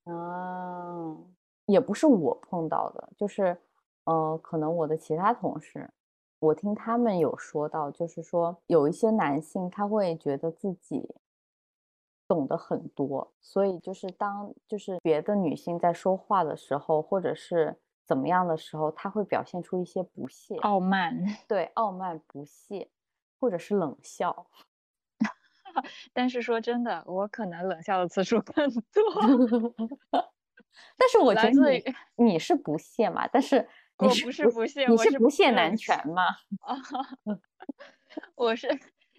[0.03, 1.17] 啊，
[1.65, 3.59] 也不是我碰到的，就是
[4.03, 5.89] 呃，可能我的其他同事，
[6.37, 11.15] 我听他们有说到，就是说有一些男性他会觉得自己。
[12.33, 21.15] 懂得很多，所以就是当就是别的女性在说话的时候，或者是怎么样的时候，她会表现出一些不屑、傲慢，
[21.47, 22.89] 对，傲慢、不屑，
[23.39, 24.47] 或者是冷笑。
[26.11, 29.75] 但是说真的，我可能冷笑的次数 更多。
[30.97, 31.83] 但是我觉得你
[32.15, 33.27] 你是不屑嘛？
[33.27, 33.67] 但是
[33.97, 36.23] 我不是不屑，你是不屑男权嘛？
[36.61, 36.75] 啊，
[38.33, 38.67] 我是。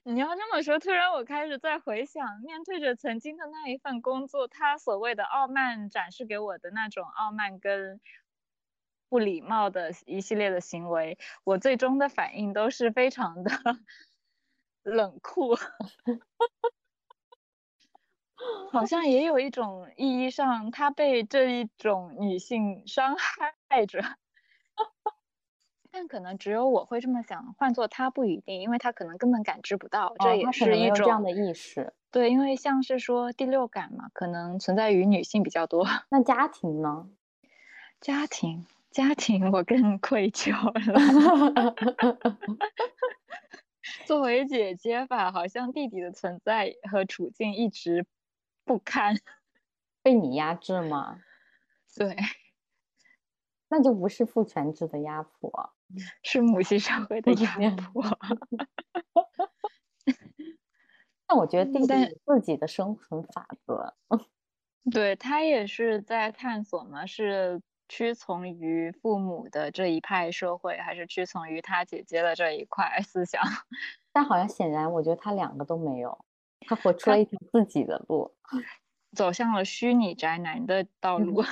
[0.06, 8.00] 你要这么说，突然我开始在回想，面对着曾经的那一份工作，他所谓的傲慢展示给我的那种傲慢跟
[9.10, 13.50] 不礼貌的一系列的行为，我最终的反应都是非常的
[14.82, 15.54] 冷酷，
[18.72, 24.00] 好像也有一种意义上，他被这一种女性伤害着。
[25.96, 31.92] 但可能只有我会这么想，换做他不一定，因为他可能根本感知不到，这也是一种这样的意识。
[32.10, 35.86] 对，因为像是说第六感嘛，可能存在于女性比较多。
[36.10, 37.08] 那家庭呢？
[38.00, 41.74] 家庭，家庭，我更 愧疚了。
[44.04, 48.04] 作为姐姐吧，好像弟弟的存在和处境一直
[48.64, 49.14] 不堪，
[50.02, 51.20] 被你压制吗？
[51.94, 52.16] 对。
[53.68, 55.73] 那就不是父权制的压迫，
[56.22, 58.02] 是母系社会的压迫。
[61.26, 63.94] 但我觉得弟弟自己的生存法则，
[64.92, 73.42] 对他也是在探索嘛，是屈从于父母的这一派社会，还是屈从于他姐姐的这一块思想？
[74.12, 76.24] 但好像显然，我觉得他两个都没有，
[76.66, 78.34] 他活出了一条自己的路，
[79.16, 81.42] 走向了虚拟宅男的道路。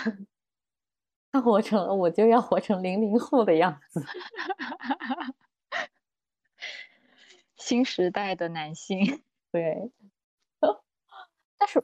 [1.32, 4.04] 他 活成了，我就要活成零零后的样子。
[7.56, 9.90] 新时代的男性， 对。
[11.58, 11.82] 但是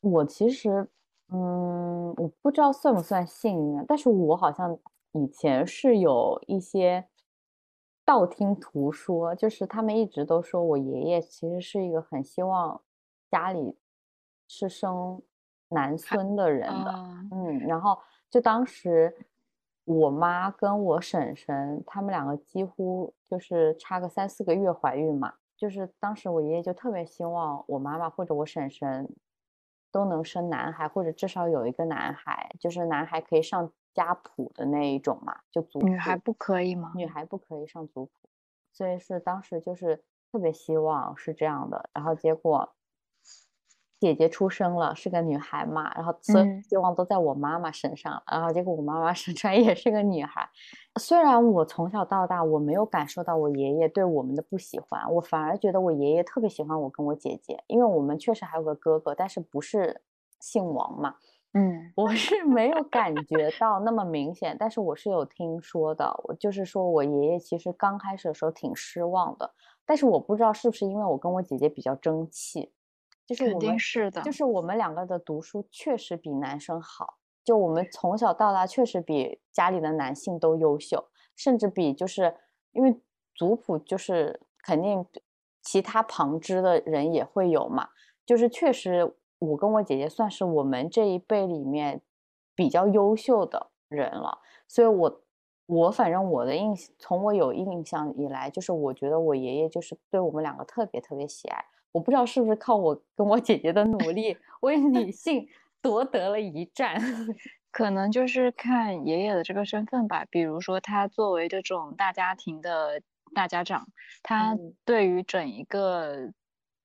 [0.00, 0.88] 我其实，
[1.28, 4.78] 嗯，我不知道算不算幸运，但是我好像
[5.12, 7.08] 以前是有一些
[8.04, 12.80] 道听途说，就是他们一直都说我爷爷其实是一个很希望
[13.30, 13.76] 家里
[14.46, 15.20] 是生
[15.70, 16.92] 男孙的人的，
[17.32, 17.98] 嗯，然后
[18.30, 19.26] 就当时
[19.84, 25.34] 我妈跟我婶婶他们两个几乎就是差个三四个月怀孕嘛。
[25.56, 29.06] 就是当时我爷爷就特别希望我妈妈或者我婶婶
[29.92, 36.92] 都能生男孩，或者至少有一个男孩，就是男孩可以上家谱的那一种嘛，就族女孩不可以吗？
[36.94, 38.12] 女孩不可以上族谱，
[38.72, 40.02] 所以是当时就是
[40.32, 42.72] 特别希望是这样的，然后结果。
[44.00, 50.48] 姐姐出生了，是个女孩嘛，然后所有希望都在我妈妈身上，然后结果我妈妈生出来也是个女孩。
[50.98, 60.00] 虽然我从小到大我没有感受到我爷爷对我们的不喜欢，我反而觉得我爷爷特别喜欢我跟我姐姐，因为我们确实还有个哥哥，但是不是
[60.40, 61.16] 姓王嘛。
[61.52, 69.52] 嗯，我是没有感觉到那么明显，但是我是有听说的，我就是说我爷爷其实刚开始的时候挺失望的，
[69.84, 72.72] 但是我不知道是不是因为我跟我姐姐比较争气。
[73.34, 82.34] 就是我们是的，就是我们两个的读书确实比男生好，就我们从小到大确实比家里的男性都优秀，甚至比就是
[82.72, 83.00] 因为
[83.34, 85.06] 族谱就是肯定
[85.62, 87.88] 其他旁支的人也会有嘛，
[88.26, 92.02] 就是确实我跟我姐姐算是我们这一辈里面
[92.54, 95.22] 比较优秀的人了，所以我
[95.66, 101.64] 我反正我的印从我有印象以来，就是我觉得我爷爷就是对我们两个特别特别喜爱。
[101.92, 105.46] 我不知道是不是靠我跟我姐姐的努力，为女 性
[105.82, 107.00] 夺得了一战，
[107.72, 110.24] 可能就是看爷爷的这个身份吧。
[110.30, 113.02] 比如说，他作为这种大家庭的
[113.34, 113.88] 大家长，
[114.22, 116.32] 他对于整一个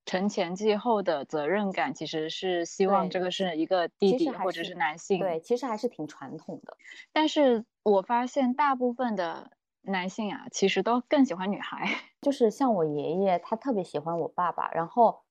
[0.05, 5.19] 承前继后的责任感，其实是希望这个是一个弟弟或者是男性。
[5.19, 6.77] 对，其实还是挺传统的。
[7.11, 9.51] 但是我发现大部分的。
[9.87, 11.87] 男性啊，其实都更喜欢女孩。
[12.21, 15.23] 就是像我爷爷，他特别喜欢我爸爸，然后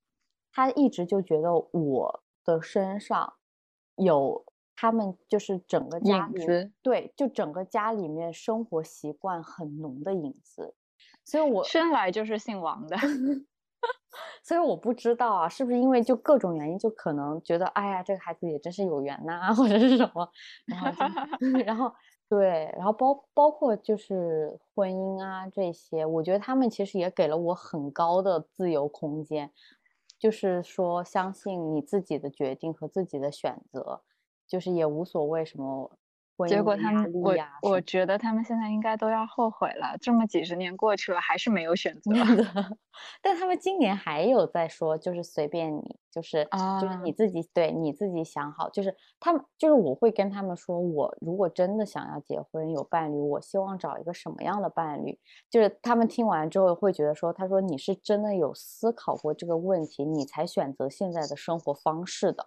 [0.53, 3.35] 他一直就觉得我的身上
[3.97, 4.45] 有
[4.77, 6.45] 他们就是整个家里
[6.83, 10.75] 对，就整个家里面生活习惯很浓的影子。
[11.25, 12.97] 所以我生来就是姓王的，
[14.45, 20.31] 所以我不知道啊，是不是因为就各种原因，就可能觉得哎呀，这个孩子也真是有缘呐，或者是什么，
[20.67, 20.93] 然后
[21.67, 21.93] 然后。
[22.31, 29.51] 对，然后包包括就是婚姻啊这些，我觉得他们其实也给了我很高的自由空间，
[30.19, 34.01] 就是说相信你自己的决定和自己的选择，
[34.49, 35.91] 就是也无所谓什么。
[36.49, 39.97] 结果他们，我我觉得他们现在应该都要后悔了。
[40.01, 42.11] 这么几十年过去了，还是没有选择。
[43.23, 46.49] 但他们今年还有在说，就是随便你，就是
[46.81, 48.69] 就是你自己对你自己想好。
[48.71, 55.19] 就是他们，就是我会跟他们说，我如果真的想要结婚有伴侣，我希望找一个什么样的伴侣？
[55.49, 62.47] 就是他们听完之后会觉得说，他说你是真的有思考过这个问题，你才选择现在的生活方式的。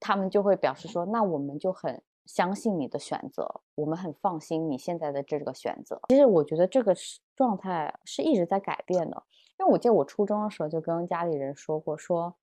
[0.00, 2.02] 他们就会表示说，那我们就很。
[2.26, 6.00] 相信你的选择，我们很放心你现在的这个选择。
[6.08, 6.94] 其实我觉得这个
[7.36, 9.22] 状态是一直在改变的，
[9.58, 12.36] 因为我记得我初中的时候就跟家里人说过，说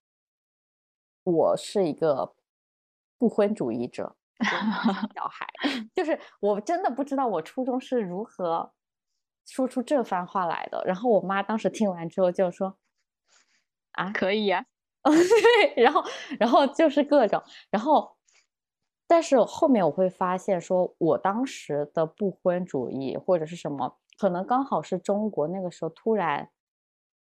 [1.23, 2.35] 我是一个
[3.17, 4.15] 不婚主义者。
[4.43, 5.45] 小孩，
[5.93, 8.73] 就是我真的不知道我初中是如何
[9.45, 10.83] 说出这番话来的。
[10.85, 12.75] 然后我妈当时听完之后就说
[13.93, 14.65] ：“啊，可以呀。”
[15.03, 16.03] 对，然后，
[16.39, 18.15] 然后就是各种，然后。
[19.11, 26.49] 但是后面我会发现，说我当时的不婚主义或者是什么，可能刚好是中国那个时候突然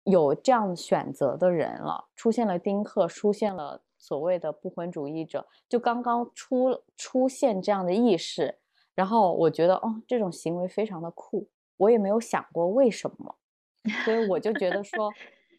[0.03, 8.59] 有这样选择的人了，出现了丁克，出现了所谓的不婚主义者，就刚刚出出现这样的意识，
[8.93, 13.35] 然后我觉得，哦，这种行为非常的酷，我也没有想过为什么，
[14.05, 15.11] 所以我就觉得说。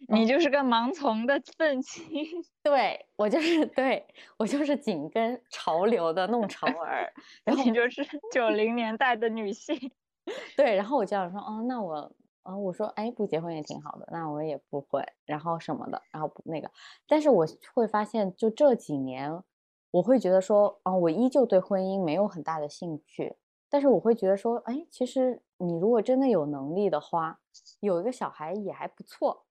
[0.08, 2.04] 你就是个盲从的愤青，
[2.62, 4.04] 对我就是对
[4.38, 7.12] 我就是紧跟潮流的弄潮儿，
[7.44, 9.76] 然后你就是九零年代的女性，
[10.56, 16.70] 对，然后我就想说，哦，那我，啊，我说，哎，不结婚也挺好的，那我也不会，然后什么的，然后那个，
[17.06, 19.42] 但是我会发现，就这几年，
[19.90, 23.36] 我会觉得说，啊，我依旧对婚姻没有很大的兴趣，
[23.68, 27.38] 但是我会觉得说，哎，其实你如果真的有能力的话，
[27.80, 29.44] 有一个小孩也还不错。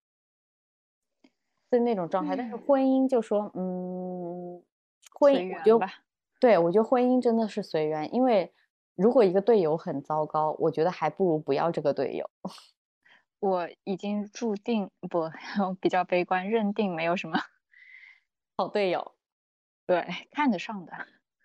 [1.70, 4.62] 的那种状态，但是婚姻就说，嗯，
[5.14, 5.80] 婚姻我就
[6.40, 8.54] 对我觉得婚姻真的是随缘，因为
[8.96, 12.30] 如果一个队友很糟糕，我觉得还不如不要这个队友。
[13.40, 15.30] 我已经注定不
[15.80, 17.38] 比较悲观，认定没有什么
[18.58, 19.14] 好队友，
[19.86, 20.92] 对，看得上的。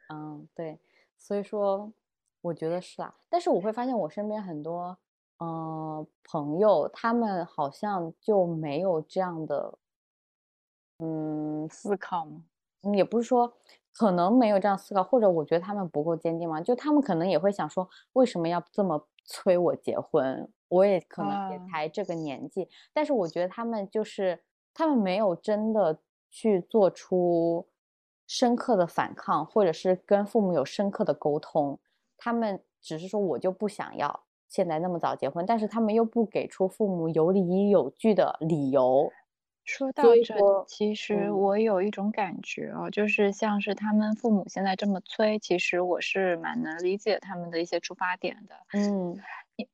[0.08, 0.80] 嗯，对，
[1.16, 1.92] 所以说
[2.40, 3.14] 我觉得是啊。
[3.28, 4.98] 但是我会发现我身边很多
[5.38, 9.78] 嗯朋友，他们好像就没有这样的
[10.98, 12.42] 嗯思考吗？
[12.92, 13.52] 也不是说
[13.92, 16.60] 可能没有这样思考，或者我觉得他们不够坚定吗。
[16.60, 20.48] 就他们可能也会想说，为什么要这么催我结婚？
[20.68, 24.42] 我也可能也才这个年纪，但是我觉得他们就是
[24.74, 25.98] 他们没有真的
[26.30, 27.66] 去做出
[28.26, 31.78] 深刻的反抗，或者是跟父母有深刻的沟通。
[32.18, 39.10] 他们只是说我就不想要现在那么早结婚，但是他们又不给出父母有理有据的理由。
[39.64, 40.34] 说到这，
[40.66, 48.54] 其实我有一种感觉哦，就是像是他们父母现在这么催，其实我是蛮能理解他们的一些出发点的。
[48.72, 49.18] 嗯，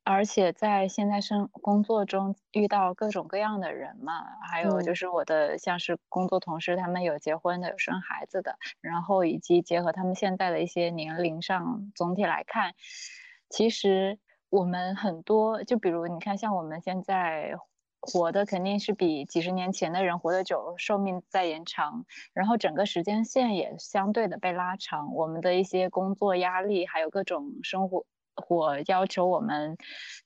[0.05, 12.73] 而且在现在生工作中遇到各种各样的人嘛，还有就是我的像是工作同事，他们有结婚的，有生孩子的，然后以及结合他们现在的一些年龄上，总体来看，
[13.49, 14.17] 其实
[14.49, 17.55] 我们很多，就比如你看，像我们现在。
[18.01, 25.13] 活的肯定是比几十年前的人活得久，寿命在延长，然后整个时间线也相对的被拉长。
[25.13, 29.77] 我们的一些工作压力，还有各种生活或要求我们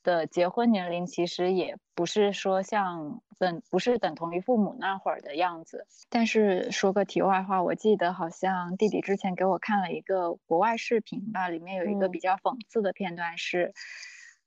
[0.03, 5.85] 的结婚年龄，其实也不是说像等不是等同于父母那会儿的样子。
[6.09, 13.73] 但是说个题外话，我记得好像弟弟之前给我看了一个国外视频吧，里面有一个比较讽刺的片段是。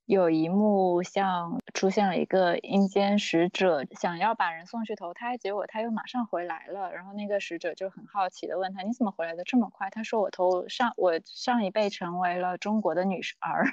[0.09, 6.91] 有一幕像出现了一个阴间使者，想要把人送去投胎，结果他又马上回来了。
[6.95, 13.67] 然后那个使者就很好奇的问他：“你怎么回来的这么快？”他说：“我投上我上一辈成为了中国的女儿。”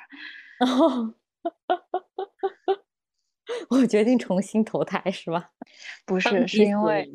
[3.70, 5.52] 我决定重新投胎，是吧？
[6.06, 7.10] 不是，是因为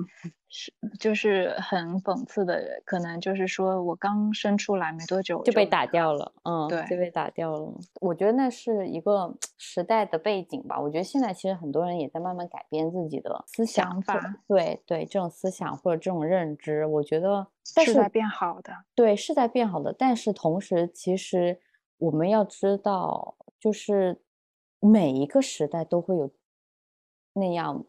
[0.49, 7.72] 是就是很讽刺的，可能就是说我刚生出来没多久就被打掉了，嗯，对，就被打掉了。
[8.01, 10.81] 我觉得那是一个时代的背景吧。
[10.81, 17.47] 我觉得现在其实很多人也在慢慢改变自己的思想法，对对，这种思想或者这种认知，我觉得
[17.85, 18.72] 是在变好的。
[18.95, 21.61] 对，是在变好的，但是同时，其实
[21.99, 24.20] 我们要知道，就是。
[24.81, 26.31] 每一个时代都会有
[27.35, 27.85] 那样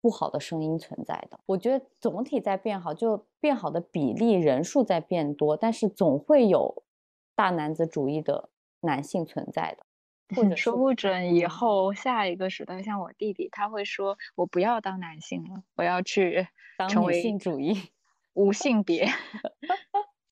[0.00, 1.40] 不好的声音存在的。
[1.44, 6.84] 我觉得总体在变好，就变好的比例人数在变多，但是总会有
[7.34, 8.48] 大男子主义的
[8.80, 9.84] 男性存在的。
[10.36, 16.46] 或者 说不准以后下一个时代，像我弟弟，他会说：“我不要当男性了，我要去
[16.78, 17.90] 当女性主义，
[18.34, 19.08] 无性别。”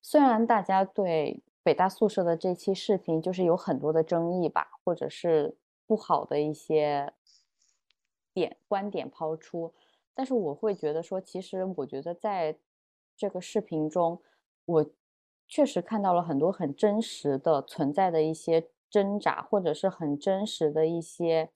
[0.01, 5.57] 虽然大家对北大宿舍的这期视频就是有很多的争议吧，或者是。
[5.89, 7.11] 不好的一些
[8.31, 9.73] 点观点抛出，
[10.13, 12.59] 但是我会觉得说，其实我觉得在
[13.17, 14.21] 这个视频中，
[14.65, 14.85] 我
[15.47, 21.49] 确实看到了很多很真实的存在的一些挣扎，或者是很真实的一些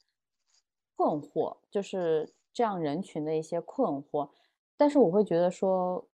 [0.96, 4.32] 困惑，就是这样人群的一些困惑。
[4.76, 6.08] 但是我会觉得说，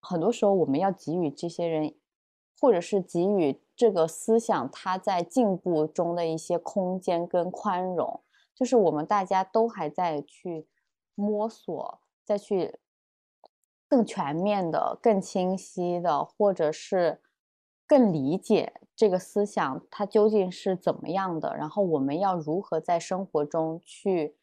[0.00, 1.94] 很多时候我们要给予这些人，
[2.60, 3.60] 或者是给予。
[3.78, 8.20] 这个思想，它在进步中的一些空间跟宽容，
[8.52, 10.66] 就是我们大家都还在去
[11.14, 12.80] 摸索，再去
[13.86, 17.22] 更全面的、更清晰的，或者是
[17.86, 21.56] 更理解这个思想它究竟是怎么样的。
[21.56, 24.34] 然后我们要如何在生活中去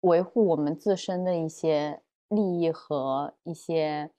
[0.00, 4.10] 维护我们自身的一些利益和一些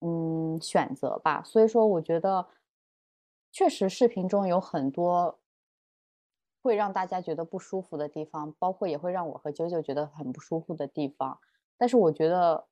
[0.00, 1.42] 嗯选择吧。
[1.42, 2.46] 所以说，我觉得。
[3.58, 5.40] 确实，视频中有很多
[6.62, 11.40] 会让大家觉得不舒服的地方，包括也会让我和九九觉得很不舒服的地方。
[11.76, 12.68] 但是我觉得，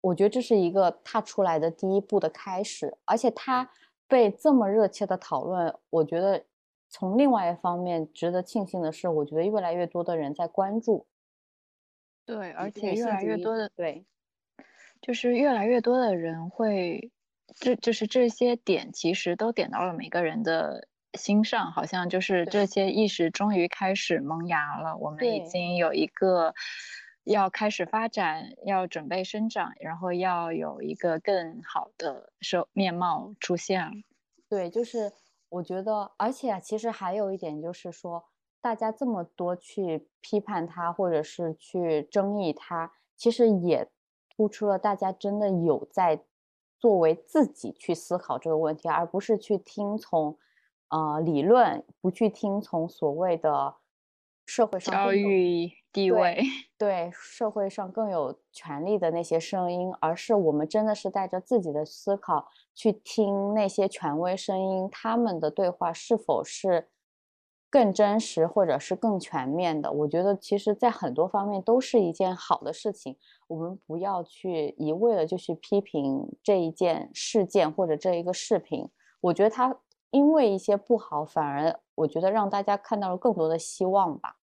[0.00, 3.70] 我觉得这是一个踏出来的第一步的开始，而且它
[4.08, 6.46] 被这么热切的讨论，我觉得
[6.88, 11.06] 从另外一方面值得庆幸的是，我觉得越来越多的人在关注。
[12.24, 14.06] 对，而且越来越多的对，
[15.02, 17.12] 就是越来越多的人会。
[17.56, 24.96] 这就是这些点，其实都点到了每个人的心上，好像就是这些意识终于开始萌芽了。
[24.96, 26.54] 我们已经有一个
[27.24, 33.90] 要开始发展，要准备生长，然后要有一个更好的生面貌出现了。
[34.48, 35.12] 对，就是
[35.48, 38.24] 我觉得，而且其实还有一点就是说，
[38.60, 43.88] 大家这么多去批判他，或者是去争议他，其实也
[44.36, 46.22] 突出了大家真的有在。
[46.80, 50.36] 作为自己去思考这个问题，而不是去听从，
[50.88, 53.76] 呃，理论，不去听从所谓的
[54.46, 56.42] 社会上教育地位，
[56.78, 66.88] 对社会上更有权利的那些声音，而是我们真的是带着自己的思考去听那些权威声音，他们的对话是否是
[67.70, 69.92] 更真实或者是更全面的？
[69.92, 73.16] 我觉得其实，在很多方面都是一件好的事情。
[73.46, 78.88] 我们不要去一味的就去批评这一件事件或者这一个视频。
[79.20, 79.76] 我觉得它
[80.10, 84.36] 因为一些不好，反而我觉得让大家看到了更多的希望吧。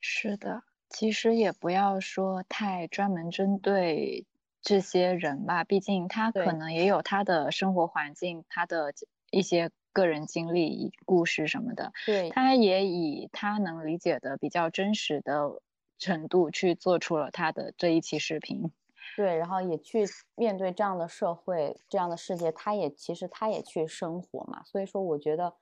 [0.00, 4.26] 是的，其实也不要说太专门针对
[4.62, 8.92] 这些人吧，毕竟他可能也有他的生活环境，他的
[9.30, 11.90] 一些个人经历、故事什么的。
[12.04, 15.62] 对，他也以他能理解的比较真实的
[15.98, 18.70] 程度去做出了他的这一期视频。
[19.16, 20.04] 对，然后也去
[20.34, 24.62] 面对这样的社会、这样的世界，他也其实他也去生活嘛。
[24.64, 25.54] 所以说，我觉得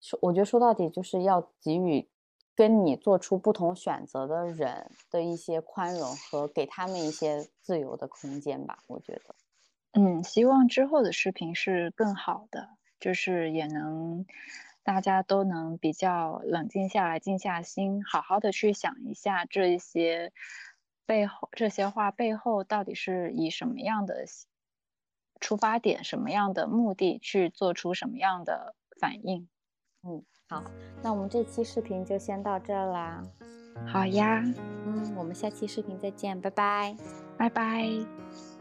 [0.00, 2.08] 说，我觉得说到底就是要给予。
[2.56, 9.34] 跟你做出不同选择的人的一些宽容和给他们一些自由的空间吧，我觉得。
[10.00, 12.68] 嗯，希望之后的视频是更好的，
[13.04, 14.24] 就是也能
[14.82, 20.32] 大家都能比较冷静下来，静下心，好好的去想一下这一些
[21.04, 24.24] 背后这些话背后到底是以什么样的
[25.38, 29.46] 出发点、什么样的目的去做出什么样的反应。
[30.02, 30.24] 嗯。
[30.48, 30.64] 好，
[31.02, 33.22] 那我们这期视频就先到这啦。
[33.86, 34.42] 好呀，
[34.86, 36.96] 嗯，我们下期视频再见，拜拜，
[37.36, 38.53] 拜拜。